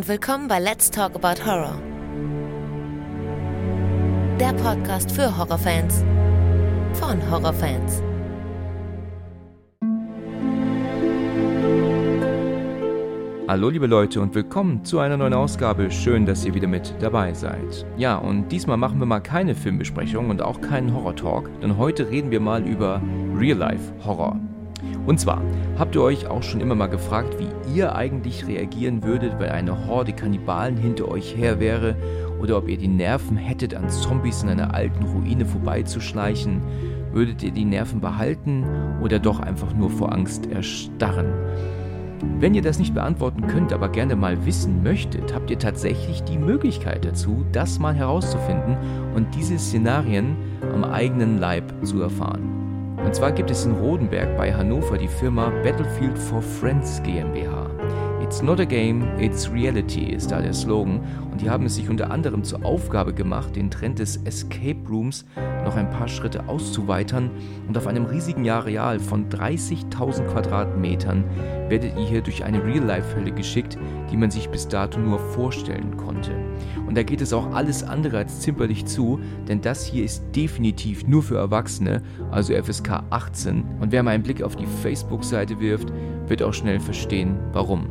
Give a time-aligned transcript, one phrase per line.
[0.00, 1.78] und willkommen bei Let's Talk About Horror.
[4.40, 6.02] Der Podcast für Horrorfans
[6.94, 8.02] von Horrorfans.
[13.46, 15.90] Hallo liebe Leute und willkommen zu einer neuen Ausgabe.
[15.90, 17.84] Schön, dass ihr wieder mit dabei seid.
[17.98, 22.30] Ja, und diesmal machen wir mal keine Filmbesprechung und auch keinen Horror-Talk, denn heute reden
[22.30, 23.02] wir mal über
[23.36, 24.40] Real-Life-Horror.
[25.06, 25.42] Und zwar,
[25.78, 29.86] habt ihr euch auch schon immer mal gefragt, wie ihr eigentlich reagieren würdet, wenn eine
[29.86, 31.96] Horde Kannibalen hinter euch her wäre
[32.40, 36.62] oder ob ihr die Nerven hättet, an Zombies in einer alten Ruine vorbeizuschleichen?
[37.12, 38.64] Würdet ihr die Nerven behalten
[39.02, 41.32] oder doch einfach nur vor Angst erstarren?
[42.38, 46.38] Wenn ihr das nicht beantworten könnt, aber gerne mal wissen möchtet, habt ihr tatsächlich die
[46.38, 48.76] Möglichkeit dazu, das mal herauszufinden
[49.14, 50.36] und diese Szenarien
[50.74, 52.69] am eigenen Leib zu erfahren.
[53.04, 57.70] Und zwar gibt es in Rodenberg bei Hannover die Firma Battlefield for Friends GmbH.
[58.22, 61.00] It's not a game, it's reality ist da der Slogan
[61.32, 65.24] und die haben es sich unter anderem zur Aufgabe gemacht, den Trend des Escape Rooms
[65.64, 67.30] noch ein paar Schritte auszuweitern
[67.66, 71.24] und auf einem riesigen Areal von 30.000 Quadratmetern
[71.68, 73.78] werdet ihr hier durch eine Real-Life-Hölle geschickt,
[74.12, 76.32] die man sich bis dato nur vorstellen konnte.
[76.86, 81.06] Und da geht es auch alles andere als zimperlich zu, denn das hier ist definitiv
[81.06, 85.92] nur für Erwachsene, also FSK 18 und wer mal einen Blick auf die Facebook-Seite wirft,
[86.26, 87.88] wird auch schnell verstehen, warum.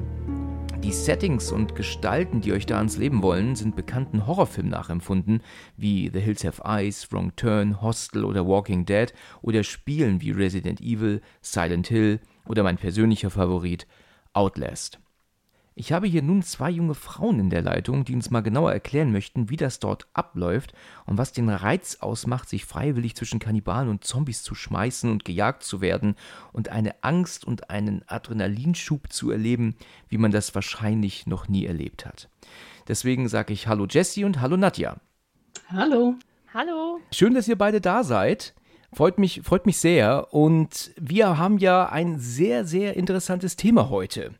[0.84, 5.42] Die Settings und Gestalten, die euch da ans Leben wollen, sind bekannten Horrorfilmen nachempfunden,
[5.76, 10.80] wie The Hills Have Eyes, Wrong Turn, Hostel oder Walking Dead oder Spielen wie Resident
[10.80, 13.88] Evil, Silent Hill oder mein persönlicher Favorit
[14.31, 15.00] Outlast.
[15.80, 19.13] Ich habe hier nun zwei junge Frauen in der Leitung, die uns mal genauer erklären
[19.13, 20.73] möchten, wie das dort abläuft
[21.05, 25.63] und was den Reiz ausmacht, sich freiwillig zwischen Kannibalen und Zombies zu schmeißen und gejagt
[25.63, 26.16] zu werden
[26.52, 29.77] und eine Angst und einen Adrenalinschub zu erleben,
[30.09, 32.27] wie man das wahrscheinlich noch nie erlebt hat.
[32.89, 34.98] Deswegen sage ich Hallo Jessie und Hallo Nadja.
[35.70, 36.15] Hallo.
[36.54, 36.99] Hallo.
[37.14, 38.54] Schön, dass ihr beide da seid.
[38.92, 40.33] Freut mich, freut mich sehr.
[40.33, 44.33] Und wir haben ja ein sehr, sehr interessantes Thema heute.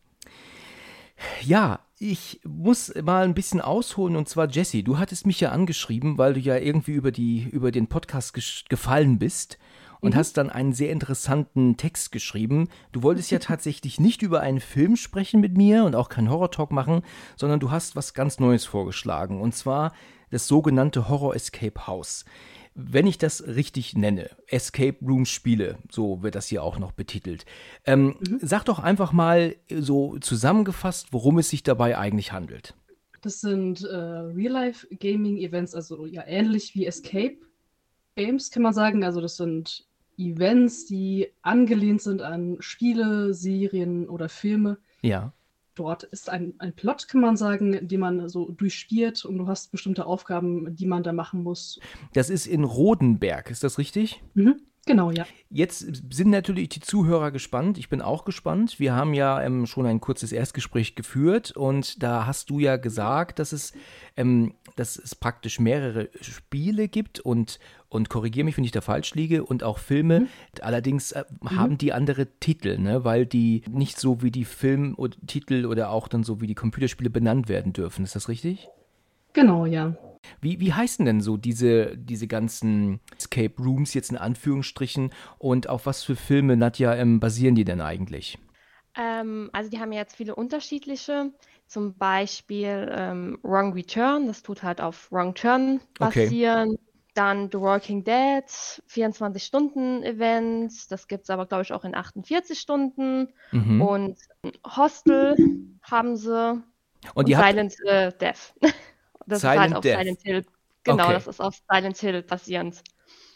[1.42, 6.18] Ja, ich muss mal ein bisschen ausholen und zwar Jesse, du hattest mich ja angeschrieben,
[6.18, 8.34] weil du ja irgendwie über die über den Podcast
[8.70, 9.58] gefallen bist
[10.00, 10.18] und mhm.
[10.18, 12.70] hast dann einen sehr interessanten Text geschrieben.
[12.94, 16.52] Du wolltest ja tatsächlich nicht über einen Film sprechen mit mir und auch keinen Horror
[16.52, 17.02] Talk machen,
[17.36, 19.94] sondern du hast was ganz Neues vorgeschlagen und zwar
[20.32, 22.24] das sogenannte Horror Escape House
[22.82, 27.46] wenn ich das richtig nenne, Escape Room Spiele, so wird das hier auch noch betitelt.
[27.86, 28.40] Ähm, mhm.
[28.42, 32.74] Sag doch einfach mal so zusammengefasst, worum es sich dabei eigentlich handelt.
[33.22, 37.38] Das sind äh, Real-Life-Gaming-Events, also ja ähnlich wie Escape
[38.16, 39.04] Games, kann man sagen.
[39.04, 39.86] Also das sind
[40.18, 44.78] Events, die angelehnt sind an Spiele, Serien oder Filme.
[45.02, 45.34] Ja
[45.80, 49.72] dort ist ein, ein Plot, kann man sagen, den man so durchspielt und du hast
[49.72, 51.80] bestimmte Aufgaben, die man da machen muss.
[52.14, 54.22] Das ist in Rodenberg, ist das richtig?
[54.34, 54.62] Mhm.
[54.90, 55.28] Genau, ja.
[55.52, 57.78] Jetzt sind natürlich die Zuhörer gespannt.
[57.78, 58.80] Ich bin auch gespannt.
[58.80, 63.38] Wir haben ja ähm, schon ein kurzes Erstgespräch geführt und da hast du ja gesagt,
[63.38, 63.74] dass es,
[64.18, 69.14] ähm, dass es praktisch mehrere Spiele gibt und, und korrigiere mich, wenn ich da falsch
[69.14, 70.22] liege, und auch Filme.
[70.22, 70.28] Mhm.
[70.62, 71.56] Allerdings äh, mhm.
[71.56, 73.04] haben die andere Titel, ne?
[73.04, 77.48] weil die nicht so wie die Filmtitel oder auch dann so wie die Computerspiele benannt
[77.48, 78.06] werden dürfen.
[78.06, 78.70] Ist das richtig?
[79.34, 79.96] Genau, ja.
[80.42, 85.86] Wie, wie heißen denn so diese, diese ganzen Escape Rooms jetzt in Anführungsstrichen und auf
[85.86, 88.38] was für Filme, Nadja, ähm, basieren die denn eigentlich?
[88.96, 91.32] Ähm, also die haben jetzt viele unterschiedliche,
[91.68, 96.72] zum Beispiel ähm, Wrong Return, das tut halt auf Wrong Turn basieren.
[96.72, 96.80] Okay.
[97.16, 103.34] Dann The Walking Dead, 24-Stunden-Event, das gibt es aber, glaube ich, auch in 48 Stunden.
[103.52, 103.82] Mhm.
[103.82, 104.18] Und
[104.64, 105.36] Hostel
[105.82, 106.64] haben sie.
[107.16, 108.54] Und, und Silent äh, Death.
[109.30, 110.00] Das Silent ist halt auf Death.
[110.00, 110.46] Silent Hill.
[110.84, 111.14] Genau, okay.
[111.14, 112.82] das ist auf Silent Hill basierend.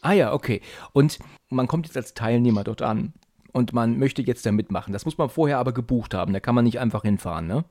[0.01, 0.61] Ah ja, okay.
[0.91, 3.13] Und man kommt jetzt als Teilnehmer dort an
[3.53, 4.91] und man möchte jetzt da mitmachen.
[4.91, 6.33] Das muss man vorher aber gebucht haben.
[6.33, 7.63] Da kann man nicht einfach hinfahren, ne?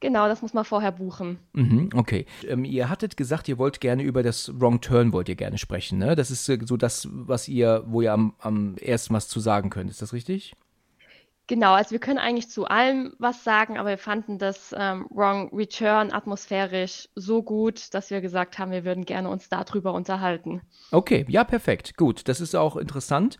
[0.00, 1.38] Genau, das muss man vorher buchen.
[1.52, 2.26] Mhm, okay.
[2.48, 5.98] Ähm, ihr hattet gesagt, ihr wollt gerne über das Wrong Turn wollt ihr gerne sprechen,
[5.98, 6.16] ne?
[6.16, 9.70] Das ist äh, so das, was ihr, wo ihr am, am ersten was zu sagen
[9.70, 9.90] könnt.
[9.90, 10.54] Ist das richtig?
[11.52, 15.54] Genau, also wir können eigentlich zu allem was sagen, aber wir fanden das ähm, Wrong
[15.54, 20.62] Return atmosphärisch so gut, dass wir gesagt haben, wir würden gerne uns darüber unterhalten.
[20.92, 21.98] Okay, ja, perfekt.
[21.98, 23.36] Gut, das ist auch interessant.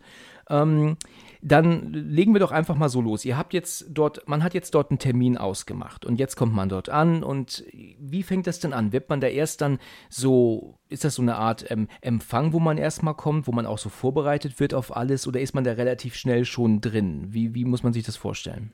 [0.47, 0.95] Ähm,
[1.43, 3.25] dann legen wir doch einfach mal so los.
[3.25, 6.69] Ihr habt jetzt dort, man hat jetzt dort einen Termin ausgemacht und jetzt kommt man
[6.69, 8.93] dort an und wie fängt das denn an?
[8.93, 9.79] Wird man da erst dann
[10.09, 13.77] so, ist das so eine Art ähm, Empfang, wo man erstmal kommt, wo man auch
[13.77, 17.27] so vorbereitet wird auf alles oder ist man da relativ schnell schon drin?
[17.29, 18.71] Wie, wie muss man sich das vorstellen?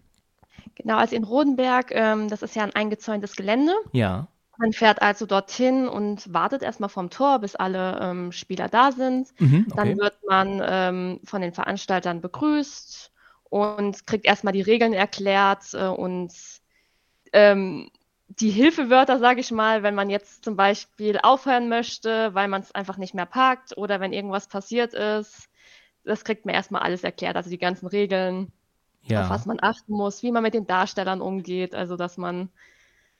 [0.75, 3.73] Genau, also in Rodenberg, ähm, das ist ja ein eingezäuntes Gelände.
[3.93, 4.27] Ja.
[4.59, 9.29] Man fährt also dorthin und wartet erstmal vom Tor, bis alle ähm, Spieler da sind.
[9.39, 9.73] Mhm, okay.
[9.77, 13.09] Dann wird man ähm, von den Veranstaltern begrüßt
[13.45, 16.33] und kriegt erstmal die Regeln erklärt äh, und
[17.31, 17.89] ähm,
[18.27, 22.75] die Hilfewörter, sage ich mal, wenn man jetzt zum Beispiel aufhören möchte, weil man es
[22.75, 25.47] einfach nicht mehr packt oder wenn irgendwas passiert ist,
[26.03, 28.51] das kriegt man erstmal alles erklärt, also die ganzen Regeln,
[29.03, 29.23] ja.
[29.23, 32.49] auf was man achten muss, wie man mit den Darstellern umgeht, also dass man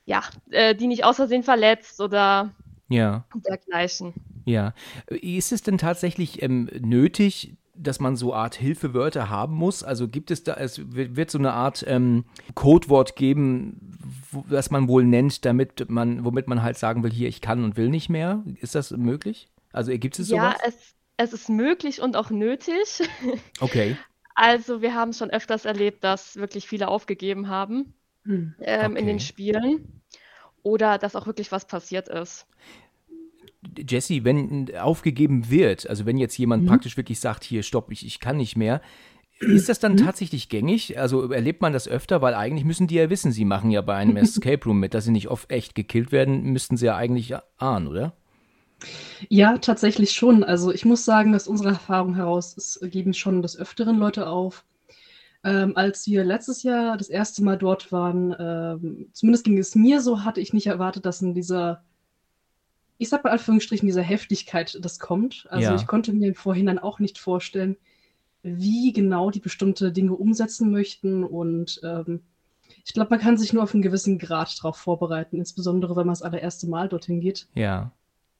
[0.09, 2.49] ja, äh, die nicht aus Versehen verletzt oder
[2.89, 3.25] ja.
[3.47, 4.15] dergleichen.
[4.43, 4.73] Ja.
[5.07, 9.83] Ist es denn tatsächlich ähm, nötig, dass man so Art Hilfewörter haben muss?
[9.83, 12.25] Also gibt es da, es wird so eine Art ähm,
[12.55, 13.99] Codewort geben,
[14.31, 17.63] wo, das man wohl nennt, damit man, womit man halt sagen will, hier, ich kann
[17.63, 18.43] und will nicht mehr.
[18.59, 19.47] Ist das möglich?
[19.71, 20.55] Also gibt es sowas?
[20.59, 23.07] Ja, es, es ist möglich und auch nötig.
[23.59, 23.95] Okay.
[24.33, 28.55] Also wir haben schon öfters erlebt, dass wirklich viele aufgegeben haben hm.
[28.59, 28.99] ähm, okay.
[29.01, 29.98] in den Spielen
[30.63, 32.47] oder dass auch wirklich was passiert ist.
[33.77, 36.67] Jesse, wenn aufgegeben wird, also wenn jetzt jemand mhm.
[36.67, 38.81] praktisch wirklich sagt, hier, stopp, ich, ich kann nicht mehr,
[39.39, 39.97] ist das dann mhm.
[39.97, 40.99] tatsächlich gängig?
[40.99, 42.21] Also erlebt man das öfter?
[42.21, 45.05] Weil eigentlich müssen die ja wissen, sie machen ja bei einem Escape Room mit, dass
[45.05, 48.13] sie nicht oft echt gekillt werden, müssten sie ja eigentlich ahnen, oder?
[49.27, 50.43] Ja, tatsächlich schon.
[50.43, 54.63] Also ich muss sagen, aus unserer Erfahrung heraus, es geben schon des Öfteren Leute auf.
[55.43, 60.01] Ähm, als wir letztes Jahr das erste Mal dort waren, ähm, zumindest ging es mir
[60.01, 61.83] so, hatte ich nicht erwartet, dass in dieser
[62.99, 65.47] ich sag mal Anführungsstrichen, dieser Heftigkeit das kommt.
[65.49, 65.75] Also ja.
[65.75, 67.77] ich konnte mir im Vorhinein auch nicht vorstellen,
[68.43, 71.23] wie genau die bestimmte Dinge umsetzen möchten.
[71.23, 72.21] Und ähm,
[72.85, 76.13] ich glaube, man kann sich nur auf einen gewissen Grad darauf vorbereiten, insbesondere wenn man
[76.13, 77.47] das allererste Mal dorthin geht.
[77.55, 77.93] Ja.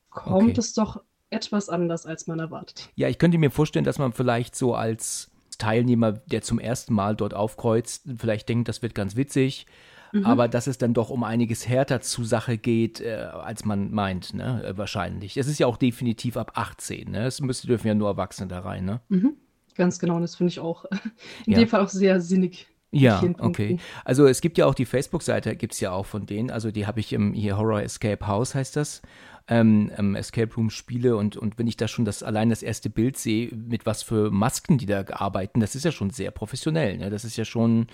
[0.09, 0.59] Kommt okay.
[0.59, 2.89] es doch etwas anders, als man erwartet.
[2.95, 7.15] Ja, ich könnte mir vorstellen, dass man vielleicht so als Teilnehmer, der zum ersten Mal
[7.15, 9.67] dort aufkreuzt, vielleicht denkt, das wird ganz witzig
[10.11, 10.25] Mhm.
[10.25, 14.33] aber dass es dann doch um einiges härter zur Sache geht, äh, als man meint,
[14.33, 14.63] ne?
[14.63, 15.37] Äh, wahrscheinlich.
[15.37, 17.25] Es ist ja auch definitiv ab 18, ne?
[17.25, 19.01] Es müsste, dürfen ja nur Erwachsene da rein, ne?
[19.09, 19.33] Mhm.
[19.75, 20.85] Ganz genau, das finde ich auch
[21.45, 21.59] in ja.
[21.59, 22.67] dem Fall auch sehr sinnig.
[22.91, 23.77] Ja, okay.
[24.03, 26.49] Also es gibt ja auch die Facebook-Seite, gibt es ja auch von denen.
[26.49, 29.03] Also die habe ich im hier Horror Escape House heißt das.
[29.51, 32.89] Ähm, ähm, Escape Room Spiele und, und wenn ich da schon das allein das erste
[32.89, 36.97] Bild sehe, mit was für Masken die da arbeiten, das ist ja schon sehr professionell.
[36.97, 37.09] Ne?
[37.09, 37.87] Das ist ja schon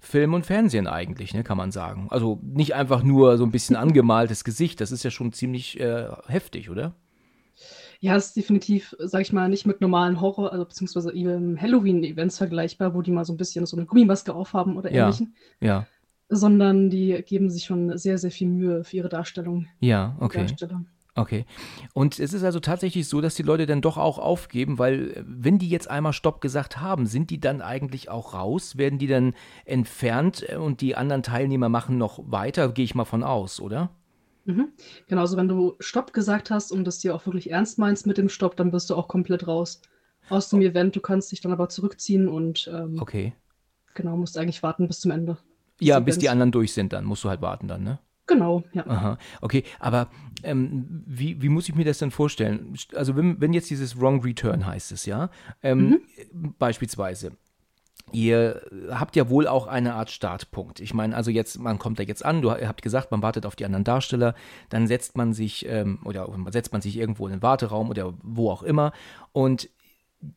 [0.00, 2.06] Film und Fernsehen eigentlich, ne, kann man sagen.
[2.10, 6.08] Also nicht einfach nur so ein bisschen angemaltes Gesicht, das ist ja schon ziemlich äh,
[6.28, 6.94] heftig, oder?
[8.00, 12.94] Ja, es ist definitiv, sag ich mal, nicht mit normalen Horror, also beziehungsweise Halloween-Events vergleichbar,
[12.94, 15.34] wo die mal so ein bisschen so eine Gummimaske aufhaben oder ähnlichen.
[15.60, 15.86] Ja.
[16.28, 19.66] Sondern die geben sich schon sehr, sehr viel Mühe für ihre Darstellung.
[19.80, 20.46] Ja, okay.
[21.16, 21.46] Okay.
[21.94, 25.24] Und es ist also tatsächlich so, dass die Leute dann doch auch aufgeben, weil äh,
[25.26, 28.76] wenn die jetzt einmal Stopp gesagt haben, sind die dann eigentlich auch raus?
[28.76, 29.34] Werden die dann
[29.64, 32.68] entfernt äh, und die anderen Teilnehmer machen noch weiter?
[32.68, 33.90] Gehe ich mal von aus, oder?
[34.44, 34.68] Mhm.
[35.08, 38.28] Genauso, wenn du Stopp gesagt hast und das dir auch wirklich ernst meinst mit dem
[38.28, 39.80] Stopp, dann bist du auch komplett raus
[40.28, 40.94] aus dem Event.
[40.94, 43.32] Du kannst dich dann aber zurückziehen und ähm, okay.
[43.94, 45.38] genau, musst eigentlich warten bis zum Ende.
[45.80, 47.98] Ja, bis die anderen durch sind, dann musst du halt warten dann, ne?
[48.26, 48.84] Genau, ja.
[48.86, 50.08] Aha, okay, aber
[50.42, 52.74] ähm, wie, wie muss ich mir das denn vorstellen?
[52.94, 55.30] Also wenn, wenn jetzt dieses Wrong Return heißt es, ja,
[55.62, 56.00] ähm,
[56.32, 56.54] mhm.
[56.58, 57.32] beispielsweise,
[58.12, 60.78] Ihr habt ja wohl auch eine Art Startpunkt.
[60.78, 63.56] Ich meine, also jetzt, man kommt da jetzt an, du habt gesagt, man wartet auf
[63.56, 64.34] die anderen Darsteller,
[64.68, 68.50] dann setzt man sich ähm, oder setzt man sich irgendwo in den Warteraum oder wo
[68.50, 68.92] auch immer
[69.32, 69.68] und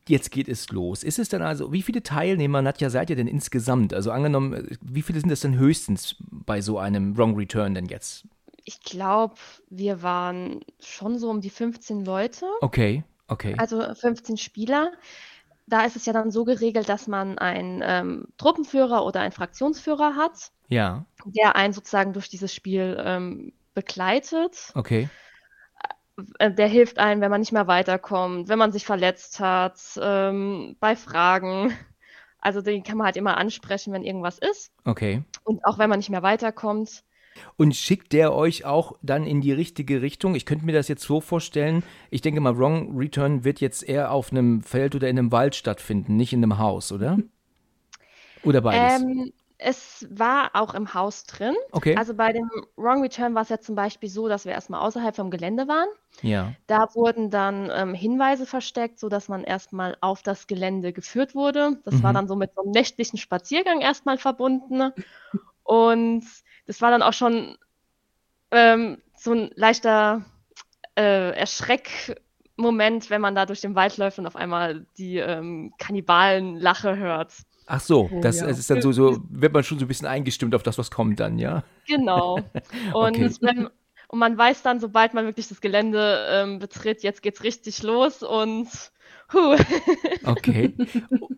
[0.08, 1.02] jetzt geht es los.
[1.02, 3.94] Ist es dann also, wie viele Teilnehmer, Nadja, seid ihr denn insgesamt?
[3.94, 8.24] Also angenommen, wie viele sind das denn höchstens bei so einem Wrong Return denn jetzt?
[8.64, 9.34] Ich glaube,
[9.68, 12.46] wir waren schon so um die 15 Leute.
[12.60, 13.54] Okay, okay.
[13.58, 14.92] Also 15 Spieler.
[15.66, 20.16] Da ist es ja dann so geregelt, dass man einen ähm, Truppenführer oder einen Fraktionsführer
[20.16, 20.50] hat.
[20.68, 21.04] Ja.
[21.24, 24.72] Der einen sozusagen durch dieses Spiel ähm, begleitet.
[24.74, 25.08] Okay.
[26.38, 30.76] Äh, der hilft einem, wenn man nicht mehr weiterkommt, wenn man sich verletzt hat, ähm,
[30.80, 31.72] bei Fragen.
[32.42, 34.72] Also den kann man halt immer ansprechen, wenn irgendwas ist.
[34.86, 35.22] Okay.
[35.44, 37.04] Und auch wenn man nicht mehr weiterkommt.
[37.56, 40.34] Und schickt der euch auch dann in die richtige Richtung?
[40.34, 41.82] Ich könnte mir das jetzt so vorstellen.
[42.10, 45.54] Ich denke mal, Wrong Return wird jetzt eher auf einem Feld oder in einem Wald
[45.54, 47.18] stattfinden, nicht in einem Haus, oder?
[48.42, 49.02] Oder beides?
[49.02, 51.54] Ähm, es war auch im Haus drin.
[51.72, 51.94] Okay.
[51.96, 55.14] Also bei dem Wrong Return war es ja zum Beispiel so, dass wir erstmal außerhalb
[55.14, 55.88] vom Gelände waren.
[56.22, 56.52] Ja.
[56.66, 61.78] Da wurden dann ähm, Hinweise versteckt, sodass man erstmal auf das Gelände geführt wurde.
[61.84, 62.02] Das mhm.
[62.02, 64.92] war dann so mit so einem nächtlichen Spaziergang erstmal verbunden.
[65.62, 66.24] Und
[66.66, 67.58] das war dann auch schon
[68.50, 70.24] ähm, so ein leichter
[70.96, 76.96] äh, Erschreckmoment, wenn man da durch den Wald läuft und auf einmal die ähm, Kannibalen-Lache
[76.96, 77.34] hört.
[77.72, 78.46] Ach so, Oh, das, ja.
[78.48, 81.20] ist dann so, so, wird man schon so ein bisschen eingestimmt auf das, was kommt
[81.20, 81.64] dann, ja?
[81.86, 82.50] Genau.
[82.92, 83.30] Und, Okay.
[83.40, 83.68] wenn,
[84.08, 88.24] und man weiß dann, sobald man wirklich das Gelände ähm, betritt, jetzt geht's richtig los
[88.24, 88.66] und
[89.32, 89.56] huh.
[90.24, 90.74] Okay.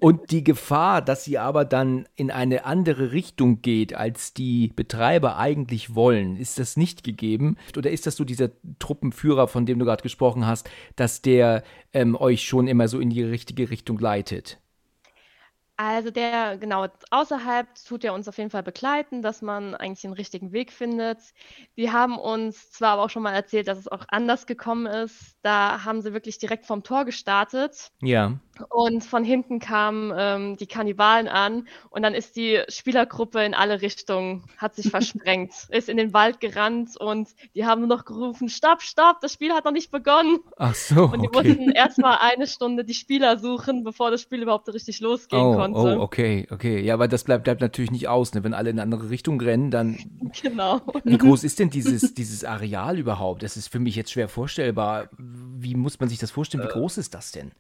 [0.01, 5.37] Und die Gefahr, dass sie aber dann in eine andere Richtung geht, als die Betreiber
[5.37, 7.59] eigentlich wollen, ist das nicht gegeben?
[7.77, 11.63] Oder ist das so dieser Truppenführer, von dem du gerade gesprochen hast, dass der
[11.93, 14.62] ähm, euch schon immer so in die richtige Richtung leitet?
[15.85, 20.13] Also der, genau, außerhalb tut er uns auf jeden Fall begleiten, dass man eigentlich den
[20.13, 21.19] richtigen Weg findet.
[21.77, 25.37] Die haben uns zwar aber auch schon mal erzählt, dass es auch anders gekommen ist.
[25.43, 28.39] Da haben sie wirklich direkt vom Tor gestartet Ja.
[28.69, 33.83] Und von hinten kamen ähm, die Kannibalen an und dann ist die Spielergruppe in alle
[33.83, 38.49] Richtungen, hat sich versprengt, ist in den Wald gerannt und die haben nur noch gerufen,
[38.49, 40.41] stopp, stopp, das Spiel hat noch nicht begonnen.
[40.57, 41.49] Ach so, Und die okay.
[41.49, 45.79] mussten erstmal eine Stunde die Spieler suchen, bevor das Spiel überhaupt richtig losgehen Oh, konnte.
[45.79, 46.81] oh, okay, okay.
[46.81, 48.45] Ja, aber das bleibt, bleibt natürlich nicht aus, ne?
[48.45, 49.99] Wenn alle in eine andere Richtung rennen, dann
[50.43, 50.81] Genau.
[51.05, 53.43] Wie groß ist denn dieses, dieses Areal überhaupt?
[53.43, 55.09] Das ist für mich jetzt schwer vorstellbar.
[55.19, 56.65] Wie muss man sich das vorstellen?
[56.65, 57.53] Wie groß ist das denn?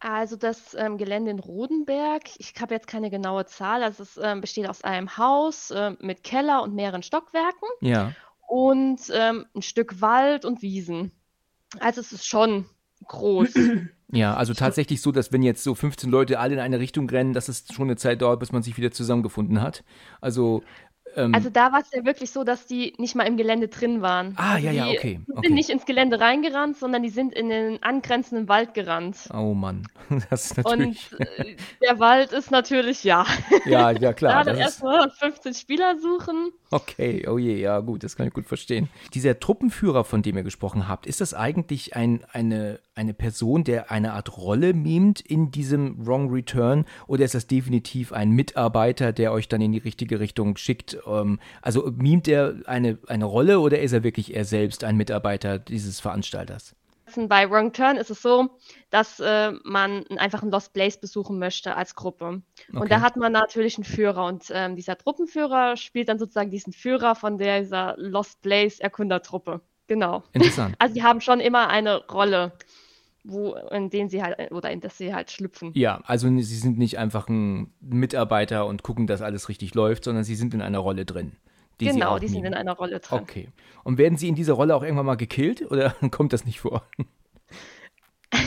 [0.00, 4.40] Also das ähm, Gelände in Rodenberg, ich habe jetzt keine genaue Zahl, also es ähm,
[4.40, 8.12] besteht aus einem Haus ähm, mit Keller und mehreren Stockwerken Ja.
[8.46, 11.10] und ähm, ein Stück Wald und Wiesen.
[11.80, 12.66] Also es ist schon
[13.06, 13.54] groß.
[14.10, 17.34] Ja, also tatsächlich so, dass wenn jetzt so 15 Leute alle in eine Richtung rennen,
[17.34, 19.84] dass es schon eine Zeit dauert, bis man sich wieder zusammengefunden hat.
[20.22, 20.62] Also,
[21.18, 24.00] ähm, Also da war es ja wirklich so, dass die nicht mal im Gelände drin
[24.00, 24.34] waren.
[24.36, 25.52] Ah, also ja, ja, die okay, sind okay.
[25.52, 29.16] nicht ins Gelände reingerannt, sondern die sind in den angrenzenden Wald gerannt.
[29.34, 29.86] oh Mann,
[30.30, 31.12] das ist natürlich.
[31.12, 33.26] Und äh, der Wald ist natürlich, ja.
[33.66, 34.44] ja, ja, klar.
[34.44, 36.52] Da dann erstmal 15 Spieler suchen.
[36.70, 38.88] okay, oh je, ja, gut, das kann ich gut verstehen.
[39.14, 43.90] Dieser Truppenführer, von dem ihr gesprochen habt, ist das eigentlich ein, eine, eine Person, der
[43.90, 49.32] eine Art Rolle mimt in diesem Wrong Return oder ist das definitiv ein Mitarbeiter, der
[49.32, 50.98] euch dann in die richtige Richtung schickt?
[51.08, 55.58] Ähm, also mimt er eine, eine Rolle oder ist er wirklich er selbst ein Mitarbeiter
[55.58, 56.74] dieses Veranstalters?
[57.16, 58.50] Bei Wrong Turn ist es so,
[58.90, 62.42] dass äh, man einfach einen Lost Place besuchen möchte als Gruppe.
[62.68, 62.78] Okay.
[62.78, 66.72] Und da hat man natürlich einen Führer und ähm, dieser Truppenführer spielt dann sozusagen diesen
[66.72, 69.60] Führer von dieser Lost Place Erkundertruppe.
[69.86, 70.22] Genau.
[70.32, 70.74] Interessant.
[70.78, 72.52] Also die haben schon immer eine Rolle,
[73.28, 75.72] wo, in denen sie halt, oder in das sie halt schlüpfen.
[75.74, 80.24] Ja, also sie sind nicht einfach ein Mitarbeiter und gucken, dass alles richtig läuft, sondern
[80.24, 81.32] sie sind in einer Rolle drin.
[81.80, 83.20] Die genau, die sind in einer Rolle drin.
[83.20, 83.48] Okay.
[83.84, 86.82] Und werden sie in dieser Rolle auch irgendwann mal gekillt oder kommt das nicht vor?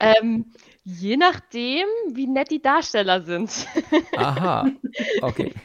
[0.00, 0.52] ähm,
[0.84, 3.66] je nachdem, wie nett die Darsteller sind.
[4.16, 4.70] Aha.
[5.22, 5.52] Okay.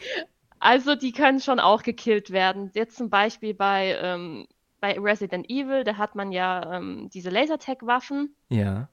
[0.63, 2.69] Also die können schon auch gekillt werden.
[2.75, 4.45] Jetzt zum Beispiel bei, ähm,
[4.81, 8.89] bei Resident Evil, da hat man ja ähm, diese Lasertag-Waffen Ja.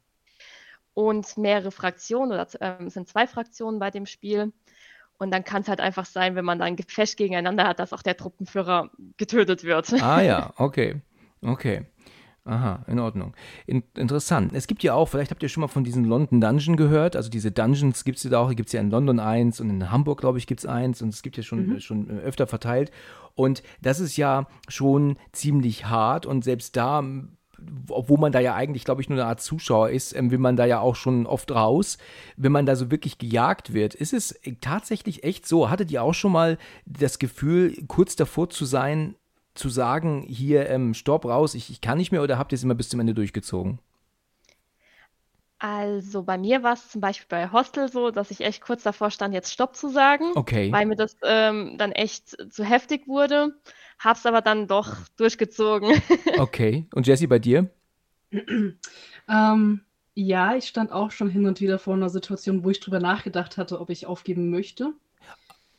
[0.94, 4.52] und mehrere Fraktionen, oder ähm, es sind zwei Fraktionen bei dem Spiel.
[5.20, 7.92] Und dann kann es halt einfach sein, wenn man da ein Gefecht gegeneinander hat, dass
[7.92, 9.92] auch der Truppenführer getötet wird.
[10.00, 11.00] Ah ja, okay.
[11.42, 11.86] Okay.
[12.44, 13.34] Aha, in Ordnung.
[13.66, 14.52] In, interessant.
[14.54, 17.14] Es gibt ja auch, vielleicht habt ihr schon mal von diesen London Dungeon gehört.
[17.14, 18.48] Also diese Dungeons gibt es ja auch.
[18.54, 21.02] Gibt es ja in London eins und in Hamburg, glaube ich, gibt es eins.
[21.02, 22.90] Und es gibt ja schon, schon öfter verteilt.
[23.38, 26.26] Und das ist ja schon ziemlich hart.
[26.26, 27.04] Und selbst da,
[27.88, 30.56] obwohl man da ja eigentlich, glaube ich, nur eine Art Zuschauer ist, ähm, will man
[30.56, 31.98] da ja auch schon oft raus.
[32.36, 35.70] Wenn man da so wirklich gejagt wird, ist es tatsächlich echt so.
[35.70, 39.14] Hattet ihr auch schon mal das Gefühl, kurz davor zu sein,
[39.54, 42.64] zu sagen, hier, ähm, stopp, raus, ich, ich kann nicht mehr, oder habt ihr es
[42.64, 43.78] immer bis zum Ende durchgezogen?
[45.60, 49.10] Also bei mir war es zum Beispiel bei Hostel so, dass ich echt kurz davor
[49.10, 50.70] stand, jetzt Stopp zu sagen, Okay.
[50.70, 53.58] weil mir das ähm, dann echt zu heftig wurde.
[53.98, 55.90] Hab's aber dann doch durchgezogen.
[56.38, 56.86] Okay.
[56.94, 57.70] Und Jesse, bei dir?
[59.28, 59.80] Ähm,
[60.14, 63.56] ja, ich stand auch schon hin und wieder vor einer Situation, wo ich drüber nachgedacht
[63.56, 64.92] hatte, ob ich aufgeben möchte.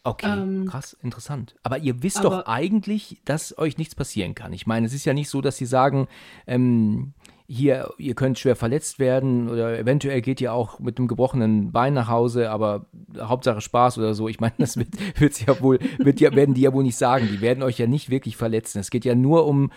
[0.03, 1.55] Okay, Ähm, krass, interessant.
[1.63, 4.53] Aber ihr wisst aber- doch eigentlich, dass euch nichts passieren kann.
[4.53, 6.07] Ich meine, es ist ja nicht so, dass sie sagen,
[6.47, 7.13] ähm,
[7.51, 11.95] hier, ihr könnt schwer verletzt werden oder eventuell geht ihr auch mit einem gebrochenen Bein
[11.95, 12.85] nach Hause, aber
[13.17, 14.27] Hauptsache Spaß oder so.
[14.27, 14.89] Ich meine, das wird,
[15.19, 17.27] wird's ja wohl, wird ja, werden die ja wohl nicht sagen.
[17.31, 18.77] Die werden euch ja nicht wirklich verletzen.
[18.77, 19.71] Es geht ja nur um,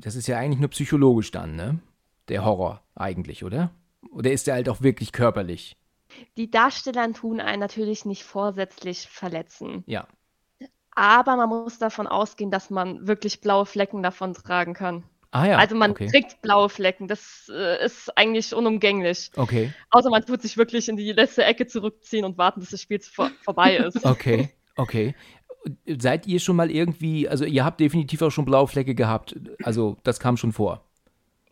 [0.00, 1.80] das ist ja eigentlich nur psychologisch dann, ne?
[2.28, 3.70] Der Horror eigentlich, oder?
[4.10, 5.76] Oder ist der halt auch wirklich körperlich?
[6.38, 9.84] Die Darsteller tun einen natürlich nicht vorsätzlich verletzen.
[9.86, 10.08] Ja.
[10.92, 15.04] Aber man muss davon ausgehen, dass man wirklich blaue Flecken davon tragen kann.
[15.30, 15.58] Ah ja.
[15.58, 16.06] also man okay.
[16.06, 17.08] kriegt blaue Flecken.
[17.08, 19.30] Das äh, ist eigentlich unumgänglich.
[19.36, 19.72] Okay.
[19.90, 23.00] Außer man tut sich wirklich in die letzte Ecke zurückziehen und warten, bis das Spiel
[23.00, 24.00] vor vorbei ist.
[24.04, 25.14] Okay, okay.
[25.98, 29.96] Seid ihr schon mal irgendwie, also ihr habt definitiv auch schon blaue Flecke gehabt, also
[30.04, 30.86] das kam schon vor.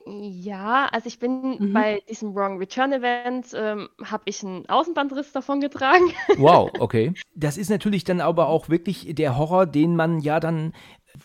[0.07, 1.73] Ja, also ich bin Mhm.
[1.73, 6.05] bei diesem Wrong Return Event, ähm, habe ich einen Außenbandriss davon getragen.
[6.39, 7.15] Wow, okay.
[7.35, 10.75] Das ist natürlich dann aber auch wirklich der Horror, den man ja dann.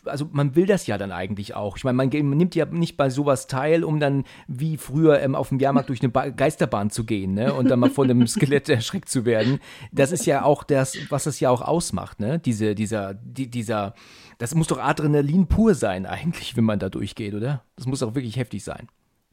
[0.06, 1.78] Also man will das ja dann eigentlich auch.
[1.78, 5.36] Ich meine, man, man nimmt ja nicht bei sowas teil, um dann wie früher ähm,
[5.36, 7.54] auf dem Jahrmarkt durch eine ba Geisterbahn zu gehen, ne?
[7.54, 9.60] Und dann mal von einem Skelett erschreckt zu werden.
[9.92, 12.40] Das ist ja auch das, was es ja auch ausmacht, ne?
[12.40, 13.94] Diese, dieser, die, dieser,
[14.38, 17.64] das muss doch Adrenalin pur sein eigentlich, wenn man da durchgeht, oder?
[17.76, 18.88] Das muss auch wirklich heftig sein.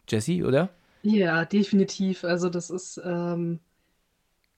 [0.08, 0.70] Jesse, oder?
[1.02, 2.24] Ja, definitiv.
[2.24, 3.60] Also das ist, ähm,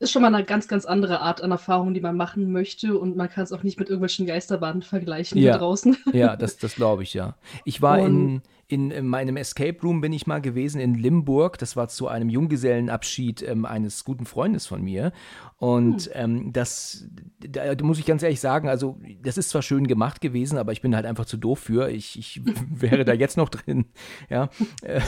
[0.00, 2.97] ist schon mal eine ganz, ganz andere Art an Erfahrung, die man machen möchte.
[2.99, 5.52] Und man kann es auch nicht mit irgendwelchen Geisterbahnen vergleichen Ja.
[5.52, 5.97] hier draußen.
[6.12, 7.35] Ja, das, das glaube ich, ja.
[7.64, 8.05] Ich war in,
[8.37, 11.57] Und- in, in meinem Escape Room, bin ich mal gewesen in Limburg.
[11.59, 15.11] Das war zu einem Junggesellenabschied ähm, eines guten Freundes von mir.
[15.57, 17.09] Und ähm, das,
[17.40, 20.73] da, da muss ich ganz ehrlich sagen, also das ist zwar schön gemacht gewesen, aber
[20.73, 21.88] ich bin halt einfach zu doof für.
[21.90, 23.87] Ich, ich wäre da jetzt noch drin,
[24.28, 24.50] ja.
[24.83, 25.00] Äh,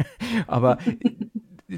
[0.46, 0.78] aber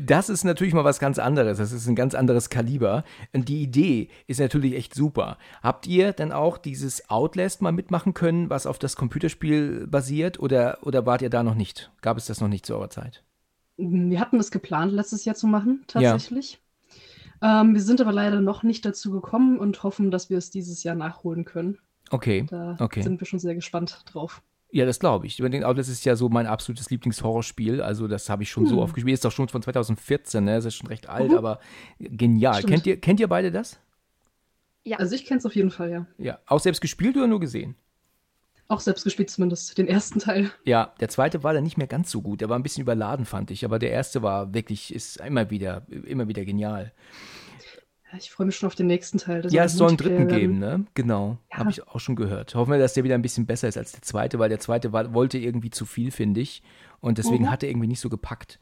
[0.02, 1.58] das ist natürlich mal was ganz anderes.
[1.58, 3.04] Das ist ein ganz anderes Kaliber.
[3.32, 5.38] Und die Idee ist natürlich echt super.
[5.62, 10.40] Habt ihr denn auch dieses Outlast mal mitmachen können, was auf das Computerspiel basiert?
[10.40, 11.90] Oder, oder wart ihr da noch nicht?
[12.02, 13.22] Gab es das noch nicht zu eurer Zeit?
[13.76, 16.60] Wir hatten es geplant, letztes Jahr zu machen, tatsächlich.
[17.42, 20.82] Ähm, wir sind aber leider noch nicht dazu gekommen und hoffen, dass wir es dieses
[20.82, 21.78] Jahr nachholen können.
[22.10, 22.46] Okay.
[22.48, 23.02] Da Okay.
[23.02, 24.42] sind wir schon sehr gespannt drauf.
[24.76, 25.36] Ja, das glaube ich.
[25.36, 27.80] Den Outlast ist ja so mein absolutes Lieblingshorrorspiel.
[27.80, 28.82] Also, das habe ich schon so Hm.
[28.82, 29.14] oft gespielt.
[29.14, 30.56] Ist doch schon von 2014, ne?
[30.56, 31.36] Das ist schon recht alt, Mhm.
[31.38, 31.60] aber
[32.00, 32.54] genial.
[32.54, 32.70] Stimmt.
[32.72, 33.78] Kennt ihr, kennt ihr beide das?
[34.82, 36.06] Ja, Also ich kenne es auf jeden Fall, ja.
[36.18, 36.40] Ja.
[36.46, 37.76] Auch selbst gespielt oder nur gesehen?
[38.66, 40.50] Auch selbst gespielt zumindest, den ersten Teil.
[40.64, 42.40] Ja, der zweite war dann nicht mehr ganz so gut.
[42.40, 43.64] Der war ein bisschen überladen, fand ich.
[43.64, 46.92] Aber der erste war wirklich, ist immer wieder, immer wieder genial.
[48.18, 49.42] Ich freue mich schon auf den nächsten Teil.
[49.42, 50.84] Der Ja, es soll einen dritten geben, ne?
[50.94, 51.38] Genau.
[51.52, 51.58] Ja.
[51.58, 52.54] Habe ich auch schon gehört.
[52.54, 54.92] Hoffen wir, dass der wieder ein bisschen besser ist als der zweite, weil der zweite
[54.92, 56.62] war, wollte irgendwie zu viel, finde ich.
[57.00, 57.50] Und deswegen Mhm.
[57.50, 58.58] hat er irgendwie nicht so gepackt.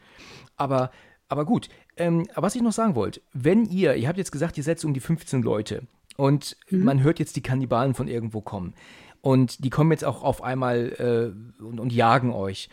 [0.57, 0.91] Aber,
[1.29, 1.69] aber gut.
[1.97, 4.79] Ähm, aber was ich noch sagen wollte, wenn ihr, ihr habt jetzt gesagt, ihr seid
[4.79, 5.83] so um die 15 Leute
[6.17, 6.85] und Mhm.
[6.85, 8.75] man hört jetzt die Kannibalen von irgendwo kommen.
[9.21, 12.69] Und die kommen jetzt auch auf einmal äh, und, und jagen euch.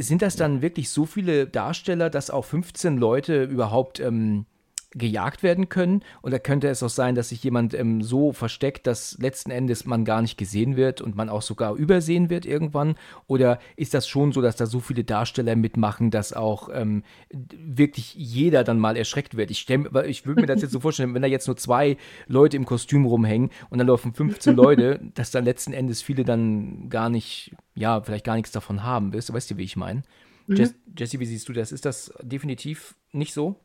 [0.00, 4.46] Sind das dann wirklich so viele Darsteller, dass auch 15 Leute überhaupt ähm,
[4.92, 6.02] gejagt werden können?
[6.22, 10.04] Oder könnte es auch sein, dass sich jemand ähm, so versteckt, dass letzten Endes man
[10.04, 12.94] gar nicht gesehen wird und man auch sogar übersehen wird irgendwann?
[13.26, 18.14] Oder ist das schon so, dass da so viele Darsteller mitmachen, dass auch ähm, wirklich
[18.14, 19.50] jeder dann mal erschreckt wird?
[19.50, 21.96] Ich, stell, ich würde mir das jetzt so vorstellen, wenn da jetzt nur zwei
[22.26, 26.88] Leute im Kostüm rumhängen und dann laufen 15 Leute, dass dann letzten Endes viele dann
[26.88, 29.12] gar nicht, ja, vielleicht gar nichts davon haben.
[29.12, 30.02] Weißt du, weißt du, wie ich meine?
[30.48, 31.72] Jess, Jessie, wie siehst du das?
[31.72, 33.60] Ist das definitiv nicht so?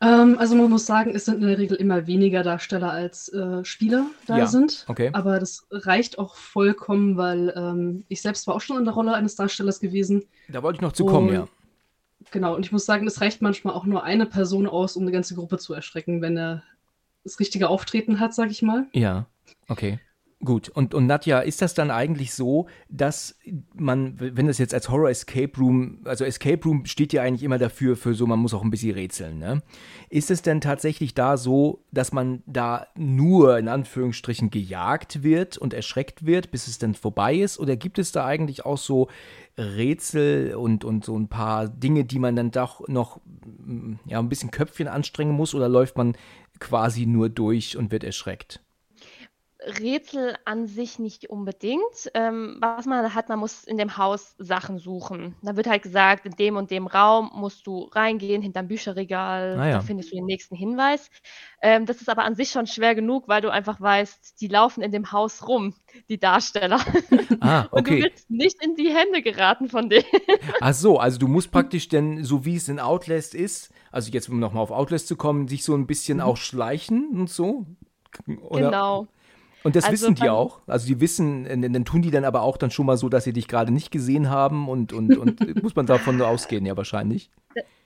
[0.00, 3.64] Ähm, also man muss sagen, es sind in der Regel immer weniger Darsteller als äh,
[3.64, 4.84] Spieler da Ja, sind.
[4.88, 5.10] okay.
[5.12, 9.14] Aber das reicht auch vollkommen, weil ähm, ich selbst war auch schon in der Rolle
[9.14, 10.24] eines Darstellers gewesen.
[10.48, 11.48] Da wollte ich noch zu kommen, Und- ja.
[12.30, 15.12] Genau, und ich muss sagen, es reicht manchmal auch nur eine Person aus, um eine
[15.12, 16.62] ganze Gruppe zu erschrecken, wenn er
[17.22, 18.86] das richtige Auftreten hat, sag ich mal.
[18.92, 19.26] Ja,
[19.68, 19.98] okay.
[20.44, 20.68] Gut.
[20.68, 23.38] Und, und Nadja, ist das dann eigentlich so, dass
[23.74, 27.56] man, wenn das jetzt als Horror Escape Room, also Escape Room steht ja eigentlich immer
[27.56, 29.62] dafür, für so, man muss auch ein bisschen rätseln, ne?
[30.10, 35.72] Ist es denn tatsächlich da so, dass man da nur in Anführungsstrichen gejagt wird und
[35.72, 37.58] erschreckt wird, bis es dann vorbei ist?
[37.58, 39.08] Oder gibt es da eigentlich auch so
[39.56, 43.20] Rätsel und, und so ein paar Dinge, die man dann doch noch
[44.06, 45.54] ja, ein bisschen Köpfchen anstrengen muss?
[45.54, 46.16] Oder läuft man
[46.58, 48.63] quasi nur durch und wird erschreckt?
[49.64, 52.10] Rätsel an sich nicht unbedingt.
[52.14, 55.34] Ähm, was man hat, man muss in dem Haus Sachen suchen.
[55.42, 59.66] Da wird halt gesagt, in dem und dem Raum musst du reingehen, hinterm Bücherregal, Ah
[59.68, 59.78] ja.
[59.78, 61.10] da findest du den nächsten Hinweis.
[61.62, 64.82] Ähm, das ist aber an sich schon schwer genug, weil du einfach weißt, die laufen
[64.82, 65.74] in dem Haus rum,
[66.08, 66.80] die Darsteller.
[67.40, 67.98] Ah, Und du okay.
[67.98, 70.04] willst nicht in die Hände geraten von denen.
[70.60, 74.28] Ach so, also du musst praktisch denn, so wie es in Outlast ist, also jetzt
[74.28, 77.66] um nochmal auf Outlast zu kommen, sich so ein bisschen auch schleichen und so?
[78.42, 78.70] Oder?
[78.70, 79.08] Genau.
[79.64, 80.60] Und das Also wissen die auch?
[80.66, 83.32] Also die wissen, dann tun die dann aber auch dann schon mal so, dass sie
[83.32, 87.30] dich gerade nicht gesehen haben und, und, und muss man davon ausgehen, ja wahrscheinlich.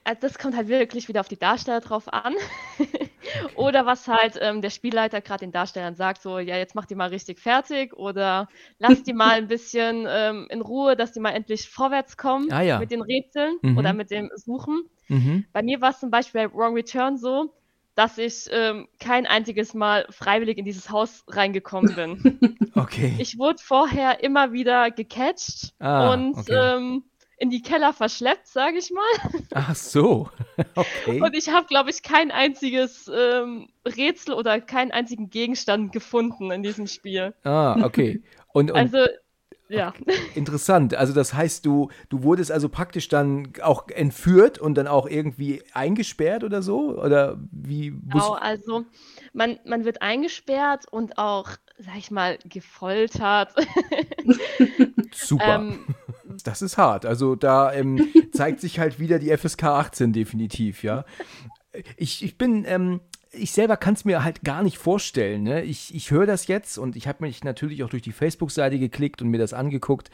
[0.03, 2.33] Also das kommt halt wirklich wieder auf die Darsteller drauf an.
[3.55, 6.95] oder was halt ähm, der Spielleiter gerade den Darstellern sagt, so, ja, jetzt mach die
[6.95, 11.31] mal richtig fertig oder lass die mal ein bisschen ähm, in Ruhe, dass die mal
[11.31, 12.79] endlich vorwärts kommen Ah ja.
[12.79, 13.77] mit den Rätseln Mhm.
[13.77, 14.83] oder mit dem Suchen.
[15.07, 15.45] Mhm.
[15.53, 17.53] Bei mir war es zum Beispiel bei Wrong Return so,
[17.99, 22.39] dass ich ähm, kein einziges Mal freiwillig in dieses Haus reingekommen bin.
[22.75, 23.13] Okay.
[23.17, 26.53] Ich wurde vorher immer wieder gecatcht Ah, und okay.
[26.53, 27.03] ähm,
[27.37, 29.31] in die Keller verschleppt, sage ich mal.
[29.53, 30.29] Ach so.
[30.75, 31.21] Okay.
[31.21, 36.63] Und ich habe, glaube ich, kein einziges ähm, Rätsel oder keinen einzigen Gegenstand gefunden in
[36.63, 37.33] diesem Spiel.
[37.43, 38.21] Ah, okay.
[38.53, 38.99] Und, und Also
[39.69, 39.93] Ja.
[40.33, 40.95] Interessant.
[40.95, 45.61] Also das heißt, du, du wurdest also praktisch dann auch entführt und dann auch irgendwie
[45.73, 46.99] eingesperrt oder so?
[46.99, 47.91] Oder wie?
[47.91, 48.85] Genau, also
[49.33, 53.53] man, man wird eingesperrt und auch, sag ich mal, gefoltert.
[55.13, 55.55] Super.
[55.55, 55.85] Ähm,
[56.43, 57.05] das ist hart.
[57.05, 61.05] Also da ähm, zeigt sich halt wieder die FSK 18 definitiv, ja.
[61.95, 63.01] Ich, ich bin, ähm,
[63.31, 65.43] ich selber kann es mir halt gar nicht vorstellen.
[65.43, 65.63] Ne?
[65.63, 69.21] Ich, ich höre das jetzt und ich habe mich natürlich auch durch die Facebook-Seite geklickt
[69.21, 70.09] und mir das angeguckt.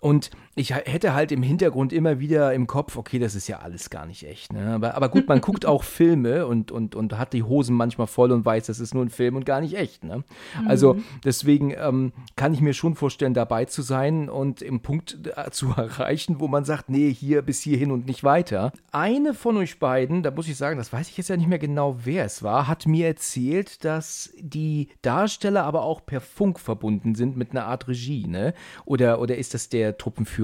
[0.00, 3.90] Und ich hätte halt im Hintergrund immer wieder im Kopf, okay, das ist ja alles
[3.90, 4.52] gar nicht echt.
[4.52, 4.74] Ne?
[4.74, 8.30] Aber, aber gut, man guckt auch Filme und, und, und hat die Hosen manchmal voll
[8.30, 10.04] und weiß, das ist nur ein Film und gar nicht echt.
[10.04, 10.18] Ne?
[10.18, 10.68] Mhm.
[10.68, 15.50] Also deswegen ähm, kann ich mir schon vorstellen, dabei zu sein und im Punkt äh,
[15.50, 18.72] zu erreichen, wo man sagt, nee, hier bis hierhin und nicht weiter.
[18.92, 21.58] Eine von euch beiden, da muss ich sagen, das weiß ich jetzt ja nicht mehr
[21.58, 27.16] genau, wer es war, hat mir erzählt, dass die Darsteller aber auch per Funk verbunden
[27.16, 28.26] sind mit einer Art Regie.
[28.28, 28.54] Ne?
[28.84, 30.43] Oder, oder ist das der Truppenführer.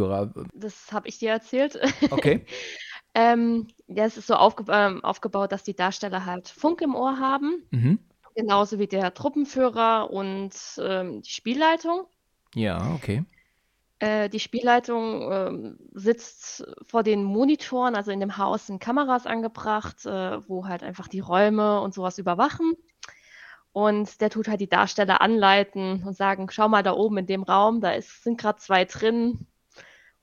[0.55, 1.79] Das habe ich dir erzählt.
[2.11, 2.45] Okay.
[3.15, 7.19] ähm, ja, es ist so aufge ähm, aufgebaut, dass die Darsteller halt Funk im Ohr
[7.19, 7.63] haben.
[7.71, 7.99] Mhm.
[8.35, 12.07] Genauso wie der Truppenführer und ähm, die Spielleitung.
[12.55, 13.25] Ja, okay.
[14.01, 20.07] Äh, die Spielleitung äh, sitzt vor den Monitoren, also in dem Haus sind Kameras angebracht,
[20.07, 22.73] äh, wo halt einfach die Räume und sowas überwachen.
[23.73, 27.43] Und der tut halt die Darsteller anleiten und sagen, schau mal da oben in dem
[27.43, 29.47] Raum, da ist, sind gerade zwei drin,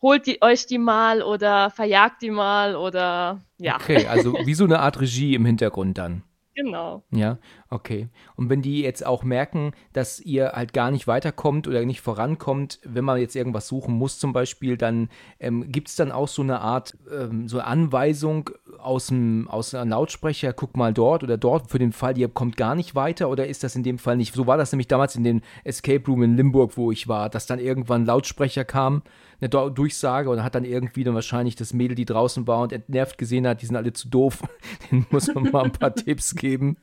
[0.02, 3.76] holt die, euch die mal oder verjagt die mal oder ja.
[3.76, 6.24] Okay, also wie so eine Art Regie im Hintergrund dann.
[6.58, 7.04] Genau.
[7.12, 7.38] Ja,
[7.70, 8.10] okay.
[8.36, 12.80] Und wenn die jetzt auch merken, dass ihr halt gar nicht weiterkommt oder nicht vorankommt,
[12.84, 16.42] wenn man jetzt irgendwas suchen muss zum Beispiel, dann ähm, gibt es dann auch so
[16.42, 18.50] eine Art, ähm, so Anweisung
[18.88, 22.58] aus dem aus einem Lautsprecher, guck mal dort oder dort für den Fall, ihr kommt
[22.58, 24.34] gar nicht weiter oder ist das in dem Fall nicht?
[24.34, 27.46] So war das nämlich damals in dem Escape Room in Limburg, wo ich war, dass
[27.46, 29.04] dann irgendwann ein Lautsprecher kam
[29.40, 33.18] eine Durchsage und hat dann irgendwie dann wahrscheinlich das Mädel, die draußen war und entnervt
[33.18, 34.42] gesehen hat, die sind alle zu doof.
[34.92, 36.78] Den muss man mal ein paar Tipps geben.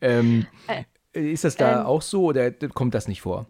[0.00, 3.46] Ähm, äh, ist das da ähm, auch so oder kommt das nicht vor?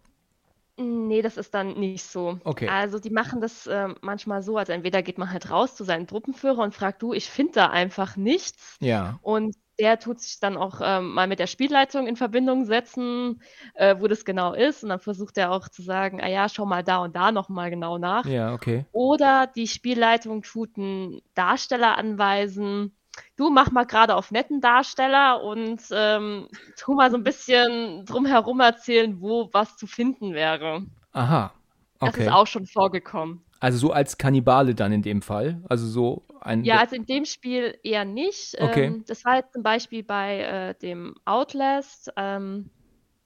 [0.81, 2.38] Nee, das ist dann nicht so.
[2.45, 2.66] Okay.
[2.66, 6.07] Also die machen das äh, manchmal so, also entweder geht man halt raus zu seinem
[6.07, 8.79] Truppenführer und fragt, du, ich finde da einfach nichts.
[8.81, 9.19] Ja.
[9.21, 13.43] Und der tut sich dann auch ähm, mal mit der Spielleitung in Verbindung setzen,
[13.75, 14.83] äh, wo das genau ist.
[14.83, 17.71] Und dann versucht er auch zu sagen, ah ja, schau mal da und da nochmal
[17.71, 18.25] genau nach.
[18.25, 18.87] Ja, okay.
[18.93, 22.97] Oder die Spielleitung tut einen Darsteller anweisen,
[23.37, 28.61] du mach mal gerade auf netten Darsteller und ähm, tu mal so ein bisschen drumherum
[28.61, 30.87] erzählen, wo was zu finden wäre.
[31.12, 31.53] Aha.
[31.99, 32.12] Okay.
[32.12, 33.44] Das ist auch schon vorgekommen.
[33.61, 35.62] Also so als Kannibale dann in dem Fall?
[35.68, 36.64] Also so ein.
[36.64, 38.59] Ja, also in dem Spiel eher nicht.
[38.59, 38.87] Okay.
[38.87, 42.11] Ähm, das war jetzt zum Beispiel bei äh, dem Outlast.
[42.16, 42.70] Ähm,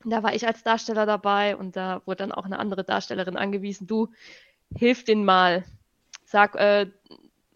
[0.04, 3.86] da war ich als Darsteller dabei und da wurde dann auch eine andere Darstellerin angewiesen.
[3.86, 4.08] Du,
[4.76, 5.64] hilf den mal.
[6.24, 6.86] Sag, äh,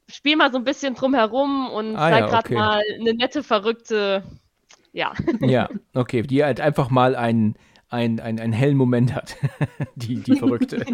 [0.08, 2.54] spiel mal so ein bisschen drumherum und ah, sag ja, gerade okay.
[2.54, 4.24] mal eine nette, verrückte.
[4.92, 5.12] Ja.
[5.40, 6.22] Ja, okay.
[6.22, 7.54] Die halt einfach mal einen
[7.90, 9.36] ein, ein, einen hellen Moment hat,
[9.94, 10.84] die, die Verrückte.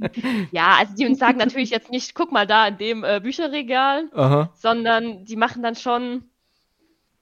[0.50, 4.08] ja, also die uns sagen natürlich jetzt nicht, guck mal da in dem äh, Bücherregal,
[4.12, 4.50] Aha.
[4.56, 6.24] sondern die machen dann schon,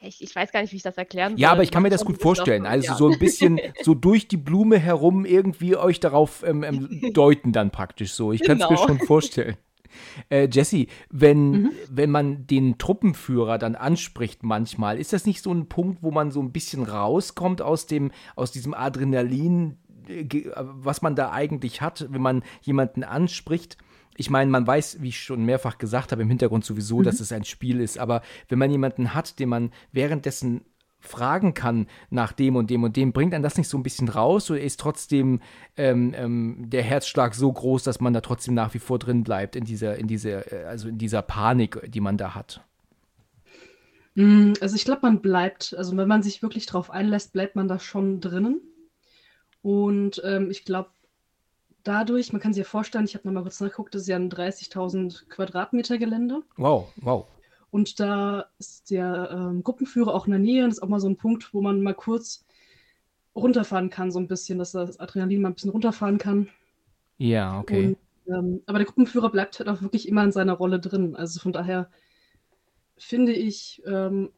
[0.00, 1.40] ich, ich, weiß gar nicht, wie ich das erklären soll.
[1.40, 2.64] Ja, aber ich kann mir das gut vorstellen.
[2.64, 7.52] Also so ein bisschen so durch die Blume herum irgendwie euch darauf ähm, ähm, deuten
[7.52, 8.32] dann praktisch so.
[8.32, 8.80] Ich kann es genau.
[8.80, 9.56] mir schon vorstellen.
[10.30, 11.70] Äh, Jesse, wenn, mhm.
[11.90, 16.30] wenn man den Truppenführer dann anspricht manchmal, ist das nicht so ein Punkt, wo man
[16.30, 22.06] so ein bisschen rauskommt aus dem, aus diesem Adrenalin, äh, was man da eigentlich hat,
[22.10, 23.78] wenn man jemanden anspricht?
[24.16, 27.04] Ich meine, man weiß, wie ich schon mehrfach gesagt habe, im Hintergrund sowieso, mhm.
[27.04, 30.62] dass es ein Spiel ist, aber wenn man jemanden hat, den man währenddessen
[31.00, 34.08] fragen kann nach dem und dem und dem, bringt dann das nicht so ein bisschen
[34.08, 35.40] raus oder ist trotzdem
[35.76, 39.56] ähm, ähm, der Herzschlag so groß, dass man da trotzdem nach wie vor drin bleibt
[39.56, 42.62] in dieser, in dieser, äh, also in dieser Panik, die man da hat?
[44.14, 47.68] Mm, also ich glaube, man bleibt, also wenn man sich wirklich darauf einlässt, bleibt man
[47.68, 48.60] da schon drinnen.
[49.62, 50.90] Und ähm, ich glaube,
[51.84, 54.30] dadurch, man kann sich ja vorstellen, ich habe nochmal kurz nachgeguckt, das ist ja ein
[54.30, 56.42] 30.000 Quadratmeter Gelände.
[56.56, 57.26] Wow, wow.
[57.70, 60.64] Und da ist der ähm, Gruppenführer auch in der Nähe.
[60.64, 62.46] Und das ist auch mal so ein Punkt, wo man mal kurz
[63.34, 66.48] runterfahren kann, so ein bisschen, dass das Adrenalin mal ein bisschen runterfahren kann.
[67.18, 67.96] Ja, okay.
[68.26, 71.14] Und, ähm, aber der Gruppenführer bleibt halt auch wirklich immer in seiner Rolle drin.
[71.14, 71.90] Also von daher
[72.96, 74.30] finde ich, ähm,